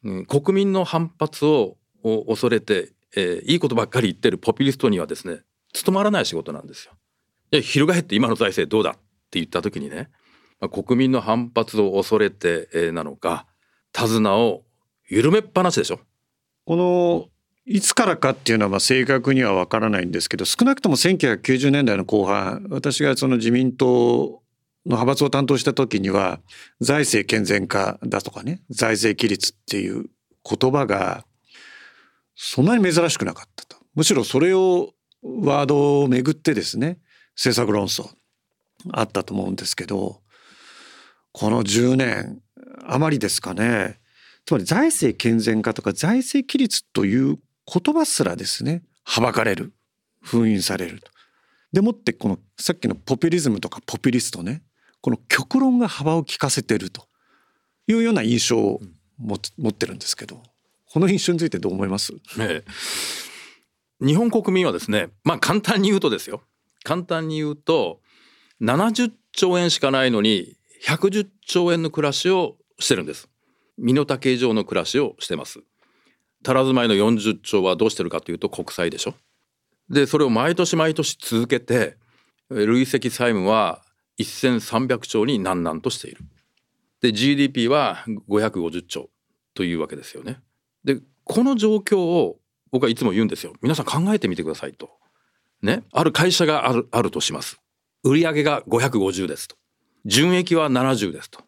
[0.03, 5.40] うん、国民の反発を恐れて、えー、いいことばっかり言ってるポピュリストにはですね
[5.72, 6.92] 務まらない仕事なんですよ。
[7.50, 10.09] で翻って今の財政どうだって言った時にね、
[10.72, 13.46] 国民の反発を恐れて、えー、なのか
[13.92, 14.62] 手綱を
[15.09, 16.00] 緩めっぱなしでしょ。
[16.70, 17.26] この
[17.66, 24.40] いつからかっていうのはまあ正確には分からないんですけど少なくとも1990年代の後半私がその自民党の
[24.87, 26.38] 派閥を担当した時には
[26.80, 30.11] 財政健全化だとかね財政規律っていう
[30.48, 31.24] 言葉が
[32.37, 33.76] そんなに珍しくなかったと。
[33.96, 37.00] むしろそれをワードをめぐってですね
[37.35, 38.09] 政策論争
[38.92, 40.20] あったと思うんですけど
[41.33, 42.40] この10年
[42.87, 43.99] 余りですかね。
[44.46, 49.72] つまり財政健全化とか財政規律という言葉すらですねはばかれる。
[50.22, 51.11] 封印されると。
[51.72, 54.62] でもってこのさっきのポピュリズムとかポピュリストね
[55.00, 57.09] この極論が幅を利かせてると。
[57.87, 58.81] いうような印象を
[59.18, 59.35] 持
[59.70, 60.42] ってるんですけど。
[60.92, 62.64] この印象についてどう思います、え
[64.03, 66.42] え、日本国民はですねまあ簡単に言うとですよ。
[66.83, 68.00] 簡単に言うと
[68.61, 73.29] 70兆円しかないのに110兆円の暮らしをしてるんです
[73.80, 75.60] 身の丈以上の暮らしをしてます
[76.44, 79.14] 足らずまいの40兆はどうしてるかというと国債でしょ
[79.90, 81.96] でそれを毎年毎年続けて
[82.48, 83.82] 累積債務は
[84.18, 86.24] 1300兆になんなんとしている。
[87.00, 89.08] で GDP は550兆
[89.54, 90.40] というわけですよね。
[90.84, 92.38] でこの状況を
[92.70, 93.52] 僕はいつも言うんですよ。
[93.62, 94.90] 皆さん考えてみてくださいと。
[95.62, 97.60] ね、ある会社があるあるとします。
[98.02, 99.56] 売上が550ですと。
[100.04, 101.42] 純益は70ですと。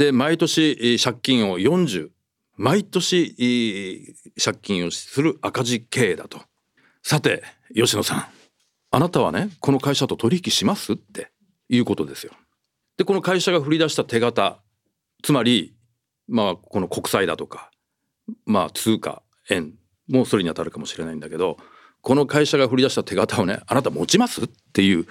[0.00, 2.08] で毎年借金を40
[2.56, 6.40] 毎年借金をする赤字経営だと。
[7.02, 7.42] さて
[7.74, 8.24] 吉野さん。
[8.92, 11.30] あなたはねこの会社と取引しますって。
[11.68, 12.32] いうことですよ。
[12.96, 14.62] でこの会社が振り出した手形。
[15.22, 15.74] つまり
[16.26, 17.70] まあこの国債だとか。
[18.46, 19.74] まあ通貨円。
[20.08, 21.58] もそれに当たるかもしれないんだけど。
[22.00, 25.06] この会社が振り出した手形をねあなた持ちますっていう。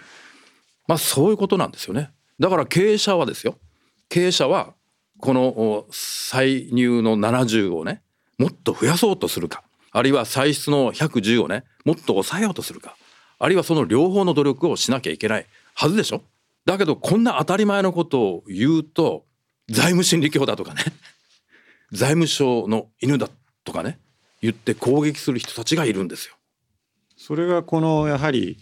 [0.88, 2.10] まあそういうことなんですよね。
[2.40, 3.60] だから経営者はですよ。
[4.10, 4.74] 経営者は
[5.20, 8.02] この歳入の70をね
[8.38, 9.64] もっと増やそうとするか。
[9.92, 12.96] あるいは歳出の110をねもっと抑えようとするか。
[13.40, 15.46] あるいはその両方の努力をしなきゃいけない。
[15.74, 16.22] はずでしょ？
[16.66, 19.26] だけどこんな当たり前のことを言うと
[19.70, 20.84] 財務心理教だとかね。
[21.92, 23.30] 財務省の犬だ
[23.64, 24.00] とかね。
[24.42, 26.36] 言って攻撃する人たちがいるんですよ。
[27.18, 28.58] それがこのやはり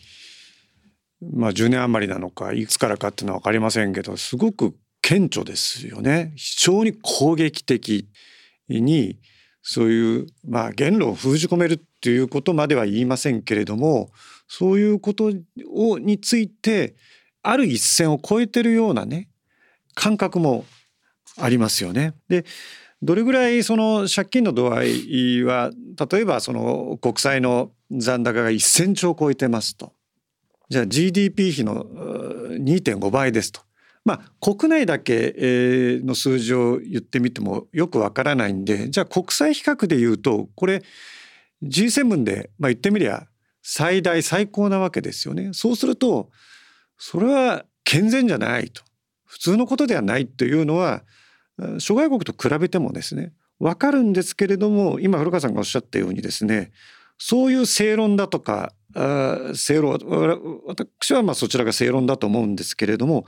[1.22, 6.34] まあ10年余りなのかいつからかっていうのは分かりませんけどすごく顕著ですよね。
[6.36, 8.10] 非常に攻撃的
[8.70, 9.20] に
[9.62, 14.12] そういうまあ言論を封じ込めるっていうことまでは言いませんけれども
[14.48, 15.32] そういうこと
[15.74, 16.96] をについて
[17.44, 19.30] ある一線を越えてるようなね
[19.94, 20.66] 感覚も
[21.40, 22.14] ありますよね。
[22.30, 22.46] で
[23.02, 25.72] どれぐらいその借金の度合いは
[26.12, 29.94] 例えばその国債の残高が1,000兆を超えてますと
[30.70, 33.67] じゃあ GDP 比の2.5倍ですと。
[34.08, 35.36] まあ国内だけ
[36.06, 40.82] の数字を言ってみてもよくわからないんでじゃあ国際比較で言うとこれ
[41.62, 43.28] G7 で、まあ、言ってみりゃ
[43.62, 45.50] 最大最高なわけですよね。
[45.52, 46.30] そうすると
[46.98, 48.82] それは健全じゃないと
[49.26, 51.04] 普通のことではないというのは
[51.78, 56.72] 諸外国と比べてもですね分かるんですけれども今古川さんがおっしゃったようにですね
[57.18, 58.72] そういう正論だとか
[59.54, 60.00] 正論
[60.66, 63.26] 私はまあそちらが正論だと思うんですけれども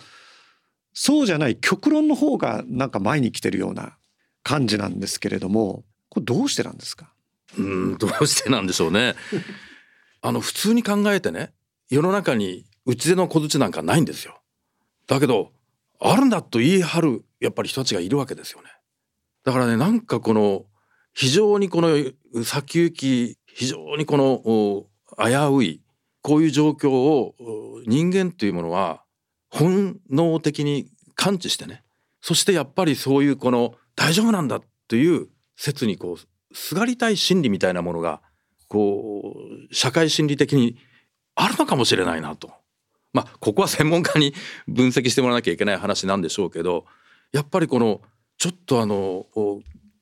[0.94, 3.98] そうじゃない極論の方がなんか前に来てるような
[4.44, 7.14] 感じなんですけれどもこれどうしてなんですか？
[7.58, 9.16] うんどうしてなんでしょうね。
[10.22, 11.54] あの普通に考えてね
[11.90, 14.42] 世の中に打ち出の小槌なんかないんですよ。
[15.08, 15.52] だけど
[16.00, 18.70] あるんだと言い張るやっぱり人たちがいるわけですよね。
[19.44, 20.66] だからねなんかこの
[21.14, 21.90] 非常にこの
[22.44, 25.82] 先行き非常にこの危うい
[26.22, 27.36] こういう状況を
[27.88, 29.04] 人間というものは
[29.50, 31.84] 本能的に感知してね
[32.22, 38.22] そしてやっぱりそういうこの大丈夫なんだという説にこうすがりたい心理みたいなものが
[38.68, 39.36] こ
[39.70, 40.78] う社会心理的に
[41.36, 42.52] あるのかもしれないなと。
[43.14, 44.34] まあここは専門家に
[44.68, 46.86] 分析してもらわなきゃいけない話なんでしょうけど
[47.32, 48.02] やっぱりこの
[48.38, 49.26] ちょっとあの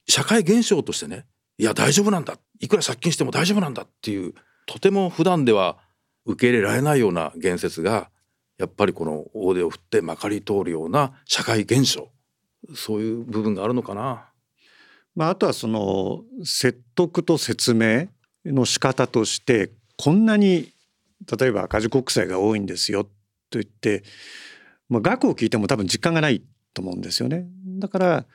[0.07, 1.25] 社会現象としてね
[1.57, 4.33] いや大丈夫なんだいくら借金しても大丈夫なんだっていう
[4.65, 5.77] とても普段では
[6.25, 8.10] 受け入れられないような言説が
[8.57, 12.09] やっぱりこの大手を振ってまかり通るような社会現象
[12.75, 14.25] そういう部分があるのかな。
[15.15, 18.07] まあ、あとはその説得と説明
[18.45, 20.71] の仕方としてこんなに
[21.39, 23.09] 例えば赤字国債が多いんですよと
[23.53, 24.03] 言って、
[24.89, 26.43] まあ、額を聞いても多分実感がない
[26.73, 27.47] と思うんですよね。
[27.79, 28.25] だから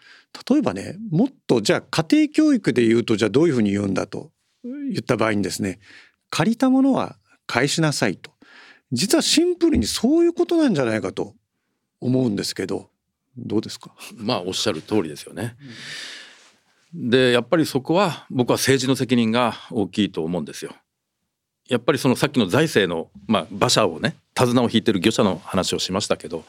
[0.50, 4.32] 例えばねもっとじゃあ家庭教育で言うとじゃあどういうふうに言うんだと
[4.64, 5.78] 言った場合にですね
[6.30, 8.31] 借りたものは返しなさいと
[8.92, 11.34] 実はシンプルにそういうことなんじゃないかと
[12.00, 12.90] 思うんですけど
[13.36, 13.92] どうですか？
[14.16, 15.56] まあおっしゃる通りですよね。
[16.92, 20.74] でやっぱりそこは僕は政治の責任が大きいと思うんですよ。
[21.68, 26.44] やっぱりそのさっきの財政の、まあ、馬車をね手綱を引いてる漁者の話をしましたけど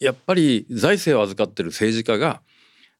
[0.00, 2.40] やっぱり財政を預かってる政治家が、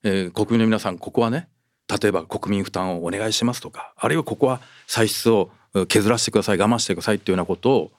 [0.02, 1.48] えー、国民の皆さんここはね
[1.88, 5.50] 例えば国民負担をお願いしますとかあるいはここは歳出を
[5.88, 7.92] 削らせてください我慢してくださいっていうようなことを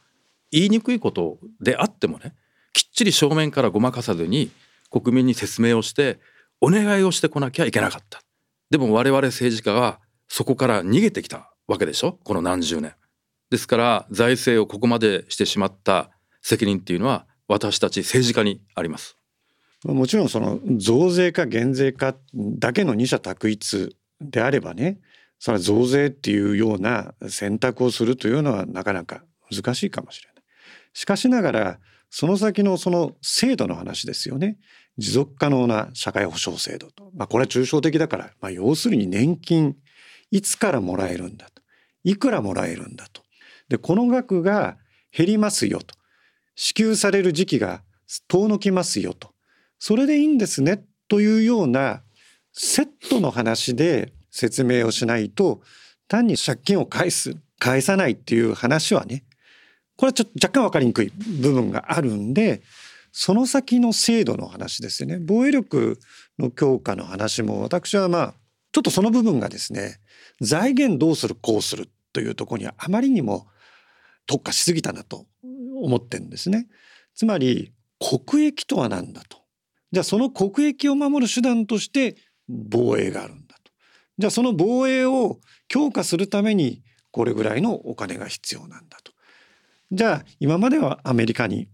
[0.54, 2.34] 言いにくいことであってもね
[2.72, 4.52] きっちり正面からごまかさずに
[4.90, 6.20] 国民に説明をして
[6.62, 8.22] お願いをしてこなきゃいけなかった。
[8.70, 12.20] でも我々政治家はそこから逃げてきたわけでしょ？
[12.24, 12.94] この何十年。
[13.50, 16.10] ですから財政をここまでしてしまった
[16.42, 19.18] 責任っていうのは私たち政治家にあります。
[19.84, 25.00] もちろんその増税か減税かだけの二者択一であればね
[25.40, 30.33] それは増税っていうような選択をするというのはなかなか難しいかもしれない。
[30.94, 31.80] しかしながら
[32.10, 34.58] その先のその制度の話ですよね。
[34.98, 37.12] 持続可能な社会保障制度と。
[37.16, 39.76] まあこれは抽象的だから、まあ要するに年金
[40.30, 41.64] いつからもらえるんだと。
[42.04, 43.24] いくらもらえるんだと。
[43.68, 44.78] で、この額が
[45.12, 45.96] 減りますよと。
[46.56, 47.82] 支給される時期が
[48.28, 49.34] 遠のきますよと。
[49.80, 52.04] それでいいんですねというような
[52.54, 55.62] セットの話で説明をしないと
[56.08, 59.24] 単に借金を返す返さないっていう話はね
[60.04, 62.62] これはちょっと若干分かりにくい部分があるんで
[63.14, 65.98] その先の制度の話ですよね防衛力
[66.38, 68.34] の強化の話も私はまあ
[68.74, 70.02] ちょっとその部分がですね
[70.42, 73.48] 財源どうするこうするというところにはあまりにも
[74.28, 75.26] 特化しすぎたなと
[75.82, 76.68] 思ってるんですね。
[77.16, 79.38] つまり国益とは何だと。
[79.94, 82.18] じゃあその国益を守る手段として
[82.50, 83.72] 防衛があるんだと。
[84.18, 85.40] じゃあその防衛を
[85.70, 89.13] 強化するためにこれぐらいのお金が必要なんだと。
[89.94, 91.68] じゃあ今まではアメリカに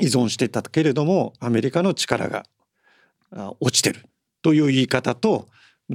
[0.00, 2.44] 依存してたけれどもアメリカの力が
[3.58, 4.04] 落ちてる
[4.42, 5.48] という言い方と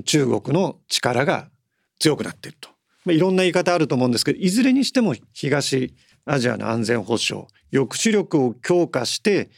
[0.06, 1.50] 中国の力が
[1.98, 2.70] 強くなっていると、
[3.06, 5.94] まあ、いろんな言い方あると思うんですけどいずれにしても東
[6.26, 9.50] アジアの安全保障抑止力を強化して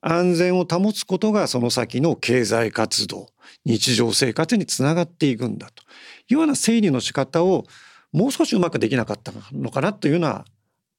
[0.00, 3.28] 安全を保つことがその先の経済活動
[3.66, 5.82] 日常生活につながっていくんだと。
[6.30, 7.64] いうような整理の仕方を
[8.12, 10.44] もう少しうまくできなかったのかなというような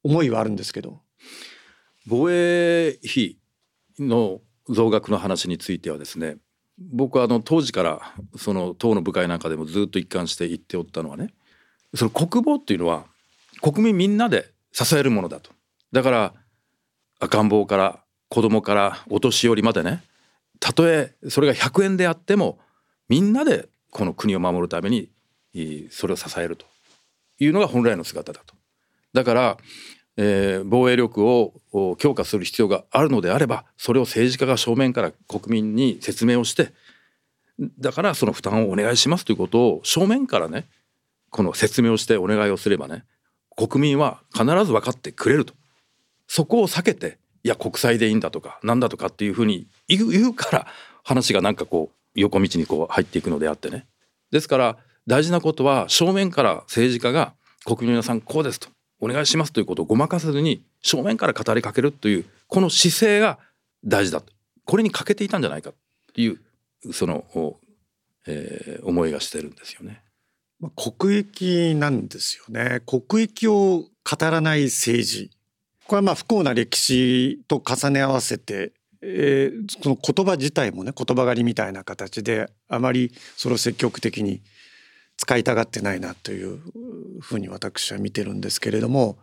[0.02, 1.00] 思いはあるんですけど
[2.06, 3.38] 防衛費
[3.98, 6.36] の増額の話についてはですね
[6.78, 11.34] 僕はあの当時からその党の部会なんかでもずっと一貫して言っておったのはね
[11.94, 13.04] その国防っていうのは
[13.60, 15.50] 国民みんなで支えるものだと
[15.92, 16.34] だから
[17.18, 20.02] 赤ん坊から子供からお年寄りまでね
[20.58, 22.58] たとえそれが100円であっても
[23.08, 25.10] みんなでこの国を守るために
[25.90, 26.64] それを支えると
[27.38, 28.59] いうのが本来の姿だと。
[29.12, 29.56] だから、
[30.16, 31.52] えー、防衛力を
[31.98, 36.72] 強化する必要があるのであればそれを政治家が正面から国民に説明をして
[37.78, 40.68] だからその負担をお願いしますということを正面からね
[41.30, 43.04] この説明をしてお願いをすればね
[43.56, 45.54] 国民は必ず分かってくれると。
[46.26, 50.66] そこを避けていや国債でいいんだとかなんだとかっていうふうに言う言うから
[51.02, 53.86] 話がなんかこう横道にこう入っていくのであってね。
[54.30, 57.34] ですから大事なことは正面から政治家が
[57.64, 58.68] 国民の皆さんこうですと。
[59.00, 63.38] お願いしますということをごまかさずに正面から語りかけるというこの姿勢が
[63.84, 64.32] 大事だと。
[64.64, 65.72] これに欠けていたんじゃないか
[66.14, 66.38] という
[66.92, 67.24] その、
[68.26, 70.02] えー、思いがしてるんですよね。
[70.76, 72.82] 国益なんですよね。
[72.86, 73.86] 国益を語
[74.20, 75.30] らない政治。
[75.86, 78.72] これはまあ不幸な歴史と重ね合わせて、
[79.02, 84.42] えー、その言葉自体もね言葉狩りみたいな形であまりそれを積極的に
[85.20, 86.58] 使いたがってないなという
[87.20, 89.18] ふうに私は見てるんですけれども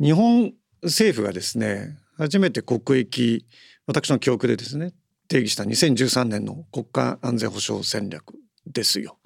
[0.00, 0.52] 日本
[0.82, 3.46] 政府がですね初めて国益
[3.86, 4.92] 私の記憶でですね
[5.28, 8.34] 定義した2013年の国家安全保障戦略
[8.66, 9.18] ですよ。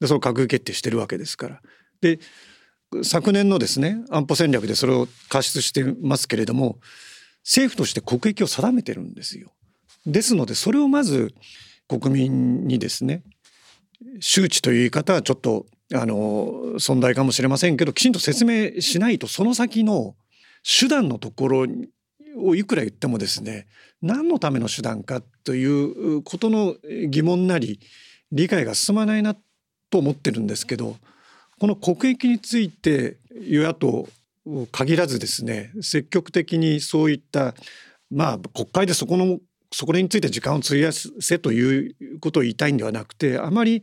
[0.00, 1.60] でそれを閣議決定してるわけですから。
[2.00, 2.18] で
[3.04, 6.80] 昨年のですね安保戦略でそれを過失してますけれども
[7.44, 9.52] 政府として国益を定めてるんですよ。
[10.04, 11.32] ですのでそれをまず
[11.86, 13.22] 国民にですね
[14.20, 20.14] 周知という言い方はちょっとあの存在かもしれませんけどきちんと説明しないとその先の
[20.64, 21.66] 手段のところ
[22.36, 23.66] をいくら言ってもですね
[24.00, 26.76] 何のための手段かということの
[27.08, 27.80] 疑問なり
[28.30, 29.36] 理解が進まないな
[29.90, 30.96] と思ってるんですけど
[31.60, 34.08] この国益について与野党
[34.72, 37.54] 限らずですね積極的にそういった
[38.10, 39.38] まあ国会でそこの
[39.72, 43.82] そこについて時間を費やせということを言いたいんではなくてあまり、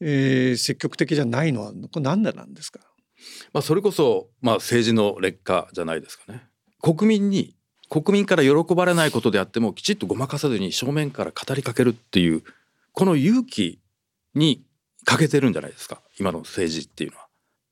[0.00, 2.80] えー、積極的じゃないのはこれ何でなんですか、
[3.52, 6.46] まあ、それこそ、まあ、政治の劣化じゃないですかね。
[6.80, 7.56] 国民に
[7.88, 12.42] 国民から喜ばれないことであってもきちっとごまかさずに正面から語りかけるっていう
[12.92, 13.80] この勇気
[14.34, 14.64] に
[15.04, 17.26] 欠けてるんじゃないですか今の政治っていうのは。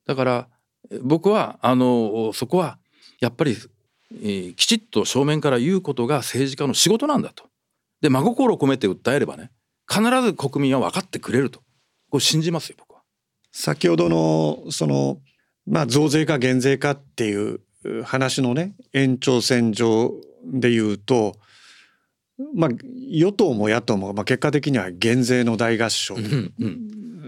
[0.07, 0.49] だから
[1.03, 2.79] 僕はあのそこは
[3.21, 3.57] やっぱり、
[4.23, 7.45] えー、きちっと正面から言うことが政治家の仕事なんだと。
[8.01, 9.51] で真心を込めて訴えればね
[9.89, 11.61] 必ず国民は分かってくれると
[12.11, 13.03] これ信じますよ僕は。
[13.51, 15.19] 先ほどのその
[15.67, 17.61] まあ増税か減税かっていう
[18.05, 20.13] 話のね延長線上
[20.45, 21.37] で言うと
[22.55, 22.71] まあ
[23.11, 26.17] 与党も野党も、まあ、結果的には減税の大合唱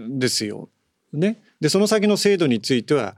[0.09, 0.69] ですよ。
[1.13, 3.15] ね、でその先の制度については、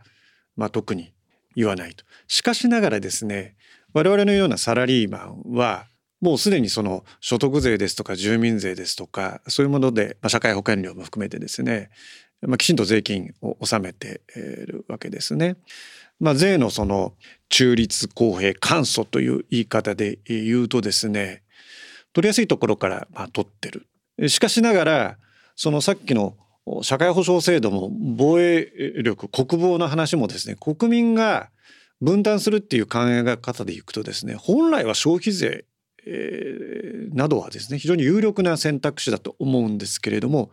[0.55, 1.11] まあ、特に
[1.55, 2.05] 言わないと。
[2.27, 3.55] しかしながらですね
[3.93, 5.87] 我々のようなサラリーマンは
[6.21, 11.89] もうすでにその所得税ですとか住民税ですとかそういうもので、まあ、社会保険料も含めてですね、
[12.41, 15.55] まあ、きちんと税金を納めているわけですね。
[16.19, 17.13] まあ、税のその
[17.47, 21.43] 中立公平簡素という言い方で言うとですね
[22.11, 23.87] 取りやすいところからまあ取ってる。
[24.27, 25.17] しかしながら
[25.55, 26.35] そのさっきの
[26.81, 31.49] 社会保障制度も防衛力国防の話もですね国民が
[32.01, 35.65] 分担するっていう考え方でいくとですね本来は消費税、
[36.05, 40.51] えー、などはですね非常に有力な選択肢だと思うんですけれども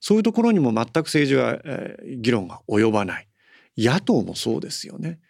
[0.00, 3.28] そういうところにも全く政治は、えー、議論が及ばない
[3.76, 5.20] 野党もそうですよね。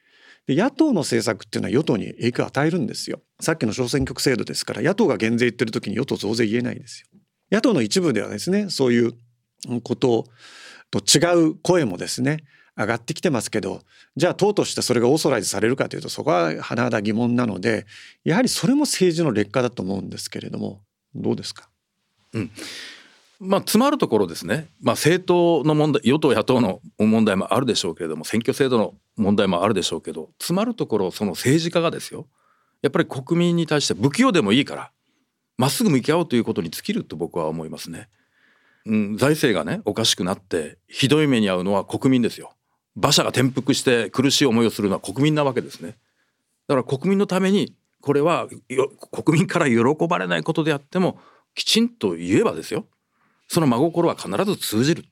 [0.47, 3.21] で野党の政策っていうのは与党に影響を与えるんですよ。
[3.39, 7.21] さっきの小選挙区制度ですから野党が減税言ってる時に与党増税言えないですよ。
[7.53, 9.13] 野党の一部ではですねそういう
[9.83, 10.25] こと
[10.91, 12.39] と違う声もですね
[12.79, 13.83] 上がってきてますけど
[14.17, 17.87] じゃあ党としてそれがオーソライズされるかというとそこは甚だ疑問なので
[18.25, 20.81] やはりそれも政治の劣化だと思うんですけれども
[21.15, 21.69] どうですか、
[22.33, 22.51] うん。
[23.41, 32.27] まあ、詰まるところですね、まあ、政党の問題与党野党の問題もあるでしょうけれども選挙制度の問題もあるでしょうけど詰まるところその政治家がですよ。
[32.81, 34.93] やっぱり国民に対して不器用でもいいから
[35.57, 38.09] まっすぐ向き合おうということに尽きると僕は思いますね。
[38.87, 42.53] うん、財政がねおかしくなってひどい目に遭うのは国民ですよ。
[43.01, 45.97] 馬車が転覆して苦しい思いをするのは国民なわけですね。
[46.67, 48.49] だから国民のためにこれは
[49.13, 51.19] 国民から喜ばれないことであっても
[51.55, 52.87] きちんと言えばですよ。
[53.47, 55.05] その真心は必ず通じる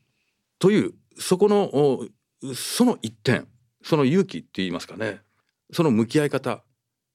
[0.59, 3.49] というそこのその一点
[3.83, 5.21] その勇気って言いますかね。
[5.73, 6.63] その向き合い方。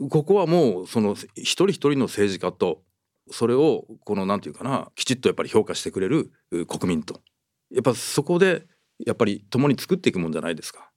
[0.10, 2.82] ここはもうその一人一人の政治家と
[3.30, 6.32] それをこのなんていうかなきちっとやっぱり評価してくれる
[6.68, 7.22] 国民と。
[7.70, 8.66] やっぱそこで
[9.06, 10.92] やっぱり共に作っていくもんじゃないですか。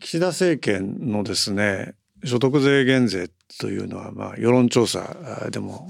[0.00, 1.94] 岸田政権のですね
[2.24, 5.88] 所得税減税というのはまあ世論調査でも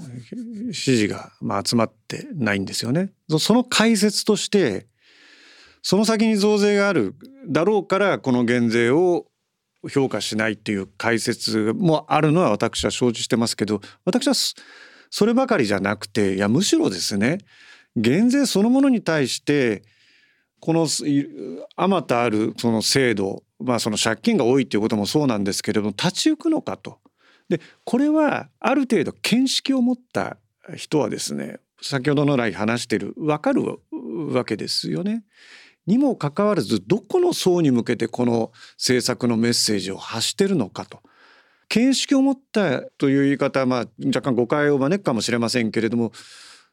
[0.71, 3.11] 支持がまあ集まってないんですよね。
[3.39, 4.87] その解説として
[5.81, 7.15] その先に増税がある
[7.47, 9.27] だろうからこの減税を
[9.89, 14.33] 評価しないっていう解説もあるのは私は承知してますけど私は
[15.09, 17.39] そればかりじゃなくていやむしろですね
[17.95, 19.83] 減税そのものに対して
[20.63, 20.87] この
[21.75, 26.99] あまたあるその制度まあその借金が多いっていうこともそうなんですけれども立ち行くのかと。
[27.49, 30.37] でこれはある程度見識を持った
[30.77, 33.61] 人はですね先ほどの来話してる分かる
[34.31, 35.25] わけですよね。
[35.85, 41.01] にもかかわらずどこの層に向けてこの政策のメッセージを発してるのかと。
[41.67, 46.13] 見識を持ったという言い方はまあ若干誤解を招くかもしれませんけれども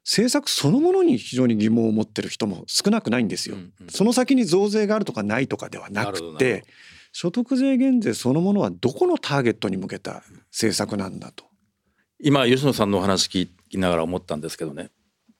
[0.04, 3.56] 政策そのものに非常に疑問を持ってる人も少なくないんですよ。
[3.56, 6.64] うんうんその先に増税があるとかないとかではなくて
[7.12, 10.22] 所得税減税そのものはどこのターゲットに向けた
[10.52, 11.44] 政策なんだと。
[12.20, 14.90] 今吉野さんのお話聞きながら思ったんですけどね。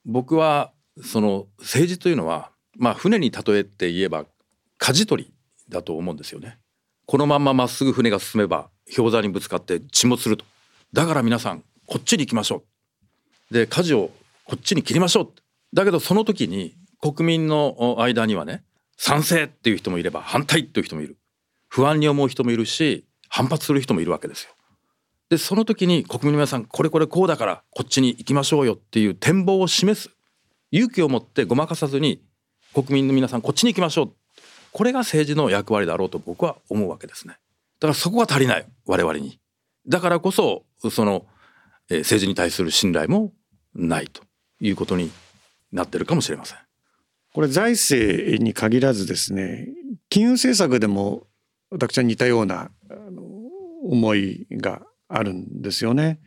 [0.05, 4.27] 僕はその政治というのはまあ船に例えて言えば
[4.79, 5.33] 舵取り
[5.69, 6.59] だと思うんですよね。
[7.07, 10.45] このまんままっすぐ船が進めば氷山にぶつかって沈没すると。
[10.93, 12.63] だから皆さんこっちに行きましょ
[13.51, 13.55] う。
[13.55, 14.11] で舵を
[14.51, 15.33] こっちに切りましょう。
[15.77, 18.65] だけどその時に国民の間にはね
[18.97, 21.19] 賛成っていう人もいれば反対っていう人もいる。
[21.69, 24.51] 不安に思う人もいるし反発する人もいるわけですよ。
[25.29, 30.11] でその時に国民の皆さんこれこれこうだからこっちに行きましょうよっていう展望を示す。
[30.73, 32.21] 勇気を持ってごまかさずに
[32.75, 34.13] 国民の皆さんこっちに行きましょう。
[34.73, 37.35] これが政治の役割だろうと僕は思うわけですね。
[37.79, 39.39] だからそこが足りない我々に。
[39.87, 41.25] だからこそその、
[41.89, 43.33] えー政治に対する信頼も
[43.77, 44.29] ないと。
[44.61, 45.11] いうことに
[45.73, 46.59] なってるかもしれません。
[47.33, 49.69] これ財政に限らずですね
[50.09, 51.27] 金融政策でも
[51.71, 52.71] 私は似たような
[53.85, 56.21] 思いがあるんですよね。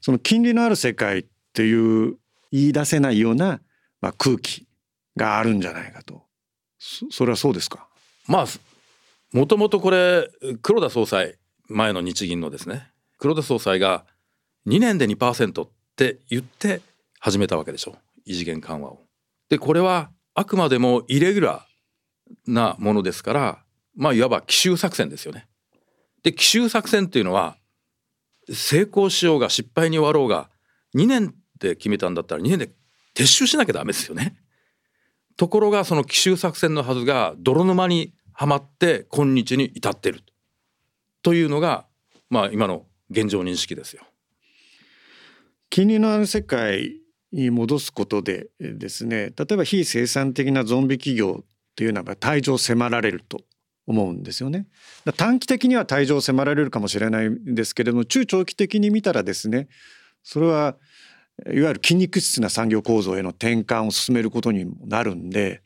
[0.00, 1.24] その金利のある世界っ
[1.54, 2.16] ていう
[2.50, 3.60] 言い出せないような、
[4.00, 4.66] まあ、空気
[5.16, 6.22] があるんじゃないかと。
[6.78, 7.88] そそれはそうですか？
[8.26, 8.46] まあ
[9.32, 10.28] もともとこれ
[10.60, 14.04] 黒田総裁前の日銀のですね黒田総裁が
[14.66, 16.82] 2年で2%って言って
[17.24, 17.94] 始めたわけでしょ
[18.24, 19.00] 異次元緩和を。
[19.48, 23.62] でこれはあくまでもイレギュラーなものですから
[23.94, 25.46] まあいわば奇襲作戦ですよね。
[26.24, 27.56] で奇襲作戦っていうのは
[28.52, 30.50] 成功しようが失敗に終わろうが
[30.96, 32.70] 2年で決めたんだったら2年で
[33.14, 34.36] 撤収しなきゃダメですよね。
[35.36, 40.22] ところがその奇襲作戦のはずが泥沼にはまって今日に至ってる
[41.22, 41.86] というのが
[42.30, 44.02] まあ今の現状認識ですよ。
[45.70, 47.01] 金利の世界
[47.32, 53.40] 戻すことでですね例えば非生産的なゾンビ企業っていうのは退場を迫られると
[53.86, 54.66] 思うんですよね。
[55.16, 59.68] 短期的には退場を迫られるかもしれないんですけれども中長期的に見たらですね
[60.22, 60.76] それは
[61.46, 65.62] いわゆる筋肉質な産業構造への転換を進めることにもなるんで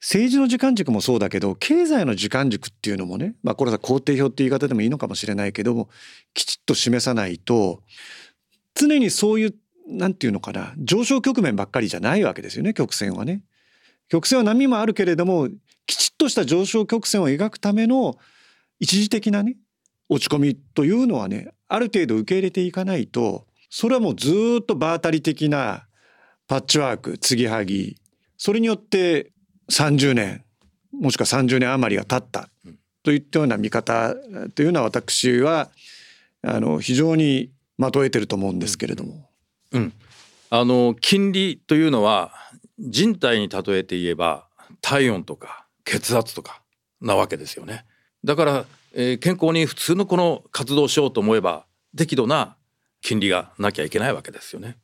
[0.00, 5.88] 政治の時間軸もそうだけど経済の時間軸っていうのもねまあこれは工程表って言い方でもいいのかもしれないけども
[6.34, 7.82] きちっと示さないと
[8.74, 9.54] 常にそういう
[9.86, 13.42] なんていうのかな上昇局面ばっかりじゃないわけですよね曲線はね。
[14.08, 15.48] 曲線は波もあるけれども
[15.86, 18.16] きちっとした上昇曲線を描くための
[18.78, 19.56] 一時的なね
[20.08, 25.86] 落ち込みというのはねある程度受け入れていかないとそれはもうずっと場当たり的な
[26.46, 27.96] パッチワーク継ぎはぎ
[28.38, 29.32] それによって
[29.72, 30.44] 30年
[30.92, 32.48] もしくは30年余りが経った
[33.02, 34.14] といったような見方
[34.54, 35.70] というのは私は
[36.42, 39.25] あの非常に的を得てると思うんですけれども。
[39.76, 39.92] うん、
[40.50, 42.32] あの金利というのは
[42.78, 44.46] 人体に例えて言えば
[44.80, 46.62] 体温とか血圧とか
[47.00, 47.84] なわけですよね。
[48.24, 48.64] だから、
[48.94, 51.66] えー健康に普通のこの活動をしようと思えば
[51.96, 52.56] 適度な
[53.02, 54.78] 金利がなきゃいけないわけですよね。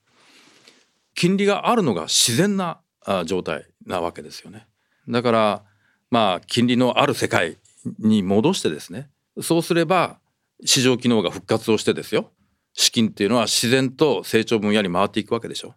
[1.15, 4.67] 金利があるのが自然なあ状態なわけですよね。
[5.09, 5.63] だから
[6.11, 7.59] まあ金利のある世界
[7.99, 10.19] に戻してですねそうすれば
[10.65, 12.31] 市場機能が復活をしてですよ
[12.75, 15.75] 資金っていうのは自然と成長分野に回っていくわけでしょ。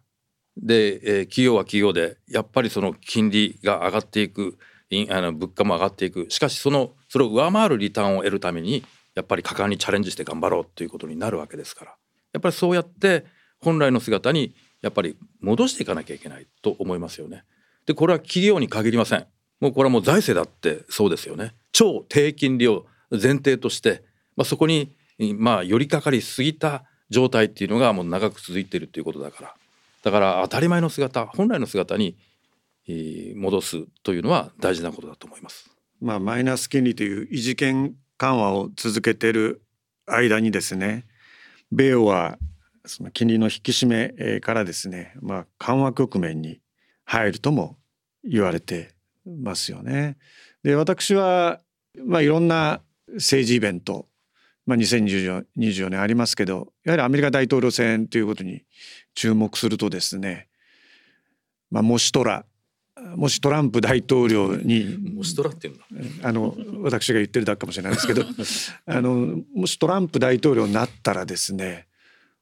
[0.56, 4.58] で、えー企業は企業でやっぱりその金利が上がっていく
[4.90, 8.84] インあの物価も上がっていくしかしそのそれを上回るリターンを得るために
[9.14, 11.94] やっぱり果敢にチャレンジして頑張ろうということになるわけですから
[12.32, 13.26] やっぱりそうやって
[13.58, 17.44] 本来の姿にやっぱり戻していかなきゃいけないと思いますよね。
[17.86, 19.26] でこれは企業に限りません。
[19.60, 21.54] もうこれはもう財政だってそうですよね。
[21.72, 24.04] 超低金利を前提として、
[24.36, 24.94] まあ、そこに
[25.38, 29.54] まあ寄りかかりすぎた状態っていうのがもう長く続いているということだから
[30.02, 32.16] だから当たり前の姿本来の姿に
[33.34, 35.70] 戻すというのは大事なことだと思います。
[36.00, 39.62] まあ、マイナス金利という異次元緩和を続けている
[40.06, 41.06] 間にですね
[41.72, 42.38] 米欧は
[42.84, 46.60] その金利の引き締めからですね、まあ、緩和局面に
[47.04, 47.76] 入るとも
[48.24, 48.94] 言われて
[49.24, 50.16] ますよね。
[50.62, 51.60] で私は、
[52.04, 52.82] まあ、いろんな
[53.14, 54.06] 政治イベント、
[54.66, 58.64] まあ、2024年ありますけどやはりアメリカ大統領選ということに
[59.14, 60.48] 注目するとですね、
[61.70, 62.44] まあ、もしトラ
[63.14, 66.28] もしトランプ大統領にもしトラっていうんだ。
[66.28, 68.24] あの私が言ってるだけかもしれないですけど
[68.86, 71.86] あのもしトランプ大統領になったらですね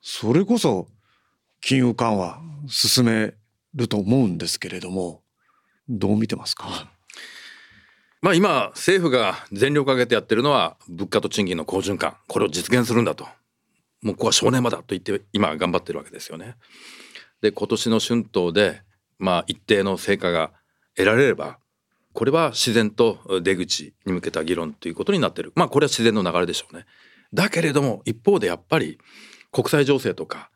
[0.01, 0.89] それこそ
[1.61, 3.35] 金融緩和進め
[3.75, 5.22] ると思うんですけれども
[5.89, 6.91] どう見てますか、
[8.25, 13.27] まあ今政府が全力を挙げてやってるのは物価と賃金の好循環これを実現するんだと
[14.01, 16.57] もうここは正念場だと言って今頑張ってるわけですよね。
[17.43, 18.81] で今年の春闘で
[19.18, 20.53] まあ一定の成果が
[20.97, 21.59] 得られれば
[22.14, 26.87] これは自然と出口に向けた議論ということになってるまあこれは自然の流れでしょうね。
[27.35, 28.99] だけれども一方でやっぱり
[29.53, 30.51] 国際情勢とか、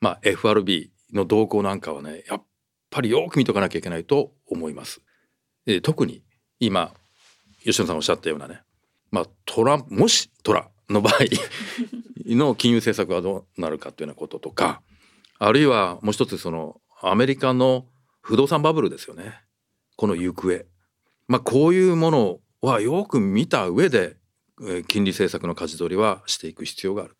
[0.00, 2.42] まあ、FRB の動向なんかはねやっ
[2.90, 5.00] ぱりよく見とかなきゃいけないと思います。
[5.66, 6.24] え特に
[6.58, 6.92] 今
[7.64, 8.62] 吉野さんおっしゃったようなね、
[9.10, 11.14] まあ、トラもしトラの場合
[12.26, 14.82] の金融政策がどうなるかというようなこととか
[15.38, 17.86] あるいはもう一つそのアメリカの
[18.20, 19.40] 不動産バブルですよね
[19.96, 20.64] この行方
[21.28, 24.16] まあこういうものはよく見た上で
[24.86, 27.16] 金利政策の舵取りはしていく必要がある。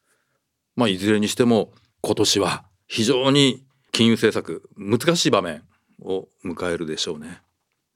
[0.76, 5.62] まあいずれにしても今年は非常に金融政策難しい場面
[6.00, 7.42] を迎えるでしょうね。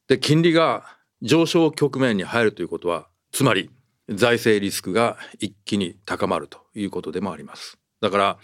[0.09, 3.71] で金利が上昇局面に入るということはつまり
[4.09, 7.79] 財政リスクが一気に高まるということでもあります。
[8.01, 8.39] だから、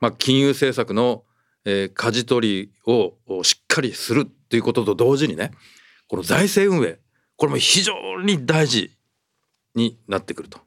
[0.00, 1.24] まあ、金融政策の、
[1.64, 5.52] えー、舵取りをしっかりするということと同時にね
[6.08, 6.98] この財政運営
[7.36, 8.90] これも非常に大事
[9.74, 10.60] になってくると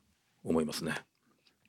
[0.43, 1.04] 思いますね。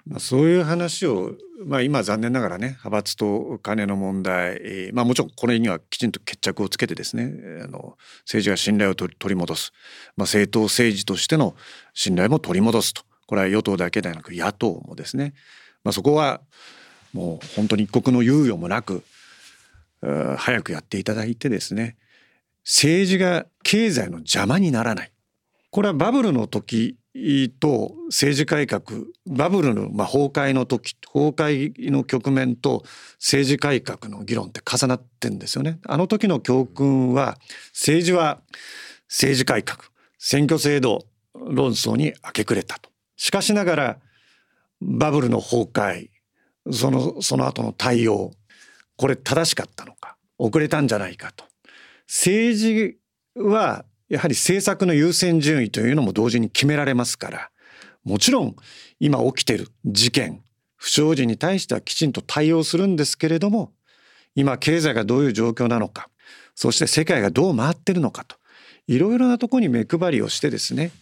[0.07, 1.33] まあ、そういう話を、
[1.65, 7.33] まあ、今残念ながらね派閥と金の問題、まあ、もちろんこれにはきちんと決着をつけてですね
[7.65, 9.73] あの政治が信頼を取り戻す、
[10.17, 11.57] まあ、政党政治としての
[11.93, 13.03] 信頼も取り戻すと。
[13.27, 15.35] これは与党だけではなく野党もですね、
[15.83, 16.41] まあ、そこは
[17.13, 19.03] もう本当に一刻の猶予もなく
[20.37, 21.97] 早くやっていただいてですね。
[22.65, 25.13] 政治が経済の邪魔にならない。
[25.71, 26.97] これはバブルの時
[27.61, 28.83] と政治改革
[29.27, 32.83] バブルのまあ崩壊の時崩壊の局面と
[33.15, 35.79] 政治改革の議論って重なってんですよね。
[35.87, 37.39] あの時の教訓は
[37.73, 38.41] 政治は
[39.09, 39.85] 政治改革
[40.19, 42.91] 選挙制度論争に明け暮れたと。
[43.17, 43.99] しかしながら
[44.81, 46.09] バブルの崩壊
[46.71, 48.33] そのその後の対応
[48.97, 51.45] これ正しかったのか遅れたんじゃないかと。
[52.07, 52.99] 政治
[53.37, 57.51] はやはり政策の優先順位というのも同時に決められますから
[58.05, 58.57] もちろん
[59.01, 60.43] 今起きてる事件
[60.77, 63.73] 不祥事に対してはきちんと対応するんですけれども
[64.35, 66.09] 今経済がどういう状況なのか
[66.55, 68.37] そして世界がどう回ってるのかと
[68.87, 70.93] いろいろなとこに目配りをしてですね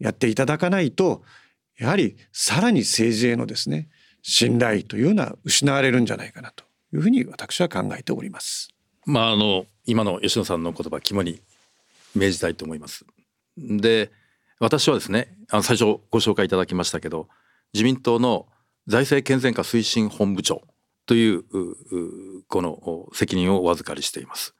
[0.00, 1.22] やっていただかないと
[1.78, 3.88] やはりさらに政治へのですね
[4.22, 8.68] 信頼というのは失われるんじゃないかなというふうに私は考えております。
[9.04, 11.40] まああの今の吉野さんの言葉肝に
[12.14, 13.04] 命じたいと思います。
[13.56, 14.10] で
[14.58, 17.28] 私はですねあの最初ご紹介いただきましたけど
[17.74, 18.46] 自民党の
[18.86, 20.62] 財政健全化推進本部長
[21.06, 21.44] という
[22.48, 24.54] この責任をお預かりしています。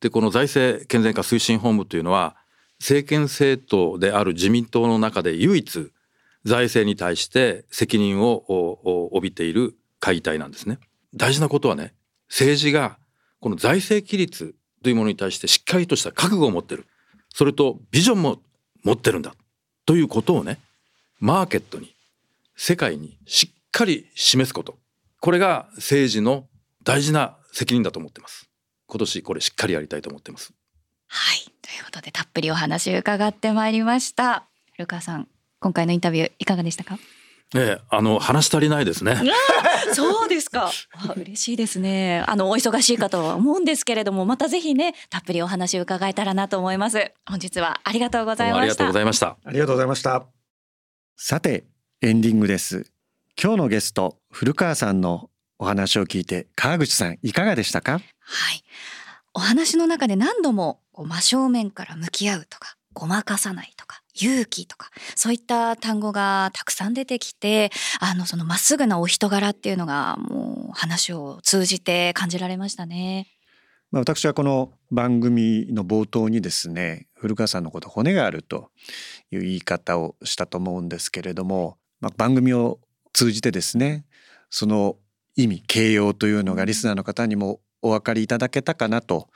[0.00, 2.36] でこの財政健全化推進本部というのは
[2.78, 5.90] 政権政党である自民党の中で唯一
[6.44, 10.78] 財政に対して責任を帯びている会議体なんですね。
[11.14, 11.94] 大事なことはね
[12.28, 12.98] 政治が
[13.40, 16.86] この財政規律というものに対してしっかりとした覚悟を持ってる
[17.34, 18.40] それとビジョンも
[18.84, 19.34] 持ってるんだ
[19.86, 20.58] ということをね
[21.20, 21.94] マーケットに
[22.56, 24.78] 世界にしっかり示すこと。
[25.20, 26.46] これが政治の
[26.84, 28.48] 大事な責任だと思ってます。
[28.86, 30.52] 今年これしっかりやりたいと思ってます。
[31.08, 31.38] はい。
[31.62, 34.48] ということでたっぷりお話伺ってまいりました。
[34.74, 35.28] 古川さん
[35.60, 36.98] 今回のインタビューいかがでしたか？
[37.54, 39.16] ええ、あの話足りないですね。
[39.94, 40.70] そうですか。
[41.16, 42.22] 嬉しいですね。
[42.26, 47.12] あのお忙しいかとは思うんですけれども、またぜひね、たっぷりお話を伺えたらなと思います。
[47.26, 48.62] 本日はありがとうございました。
[48.62, 49.36] ありがとうございました。
[49.44, 50.26] ありがとうございました。
[51.16, 51.64] さて、
[52.02, 52.92] エンディングです。
[53.42, 57.92] 今日のゲスト古川さんのお話を聞いて、川口さんいかがでしたか？
[57.92, 57.98] は
[58.52, 58.62] い。
[59.32, 64.02] お話の中で何度も真正面から向き合うとか、ごまかさないとか。
[64.20, 73.28] 勇気とかそういった単語がたくさん出てきてあのそのまっすぐなお人柄っていうのがもう話を通じて感じられましたね。
[73.90, 78.70] まあ、私はこの番組の冒頭にですね古川さんのこと骨があると
[79.30, 82.80] いう言い方をしたと思うんですけれども、まあ、番組を
[83.14, 84.04] 通じてですね
[84.50, 84.96] その
[85.36, 89.28] 意味形容というのがリスナーの方にもお分かりいただけたかなと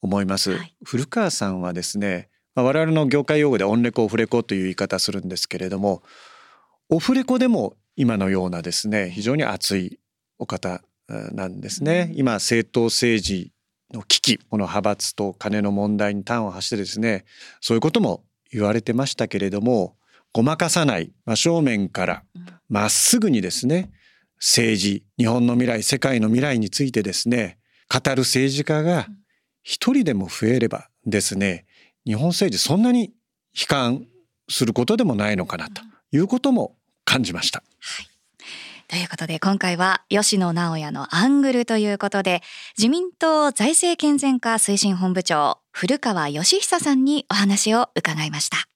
[0.00, 0.52] 思います。
[0.52, 6.02] はい、古川さんはですねまあ、我々の業界用語でオンレコオフレコという言い方するんですけれども
[6.88, 9.98] オフレコでも今のようなですね非常に熱い
[10.38, 12.10] お方なんですね。
[12.14, 13.52] 今政党政治
[13.92, 17.24] の危機この派閥と金の問題に端を発してですね
[17.60, 19.96] そういうことも言われてましたけれども
[20.32, 22.24] ごまかさない真正面から
[22.68, 23.90] まっすぐにですね
[24.36, 27.58] 政治日本の未来世界の未来についてですね
[27.92, 29.06] 語る政治家が
[29.62, 31.66] 一人でも増えればですね
[32.06, 33.12] 日本政治そんなに
[33.54, 34.06] 悲観
[34.48, 37.62] することでもないのかなということも感じました。
[37.80, 38.12] はい
[38.92, 42.42] ということで今回は吉野直也のアングルということで
[42.76, 48.71] 自民党財政健全化推進本部長古川義久さんにお話を伺いました。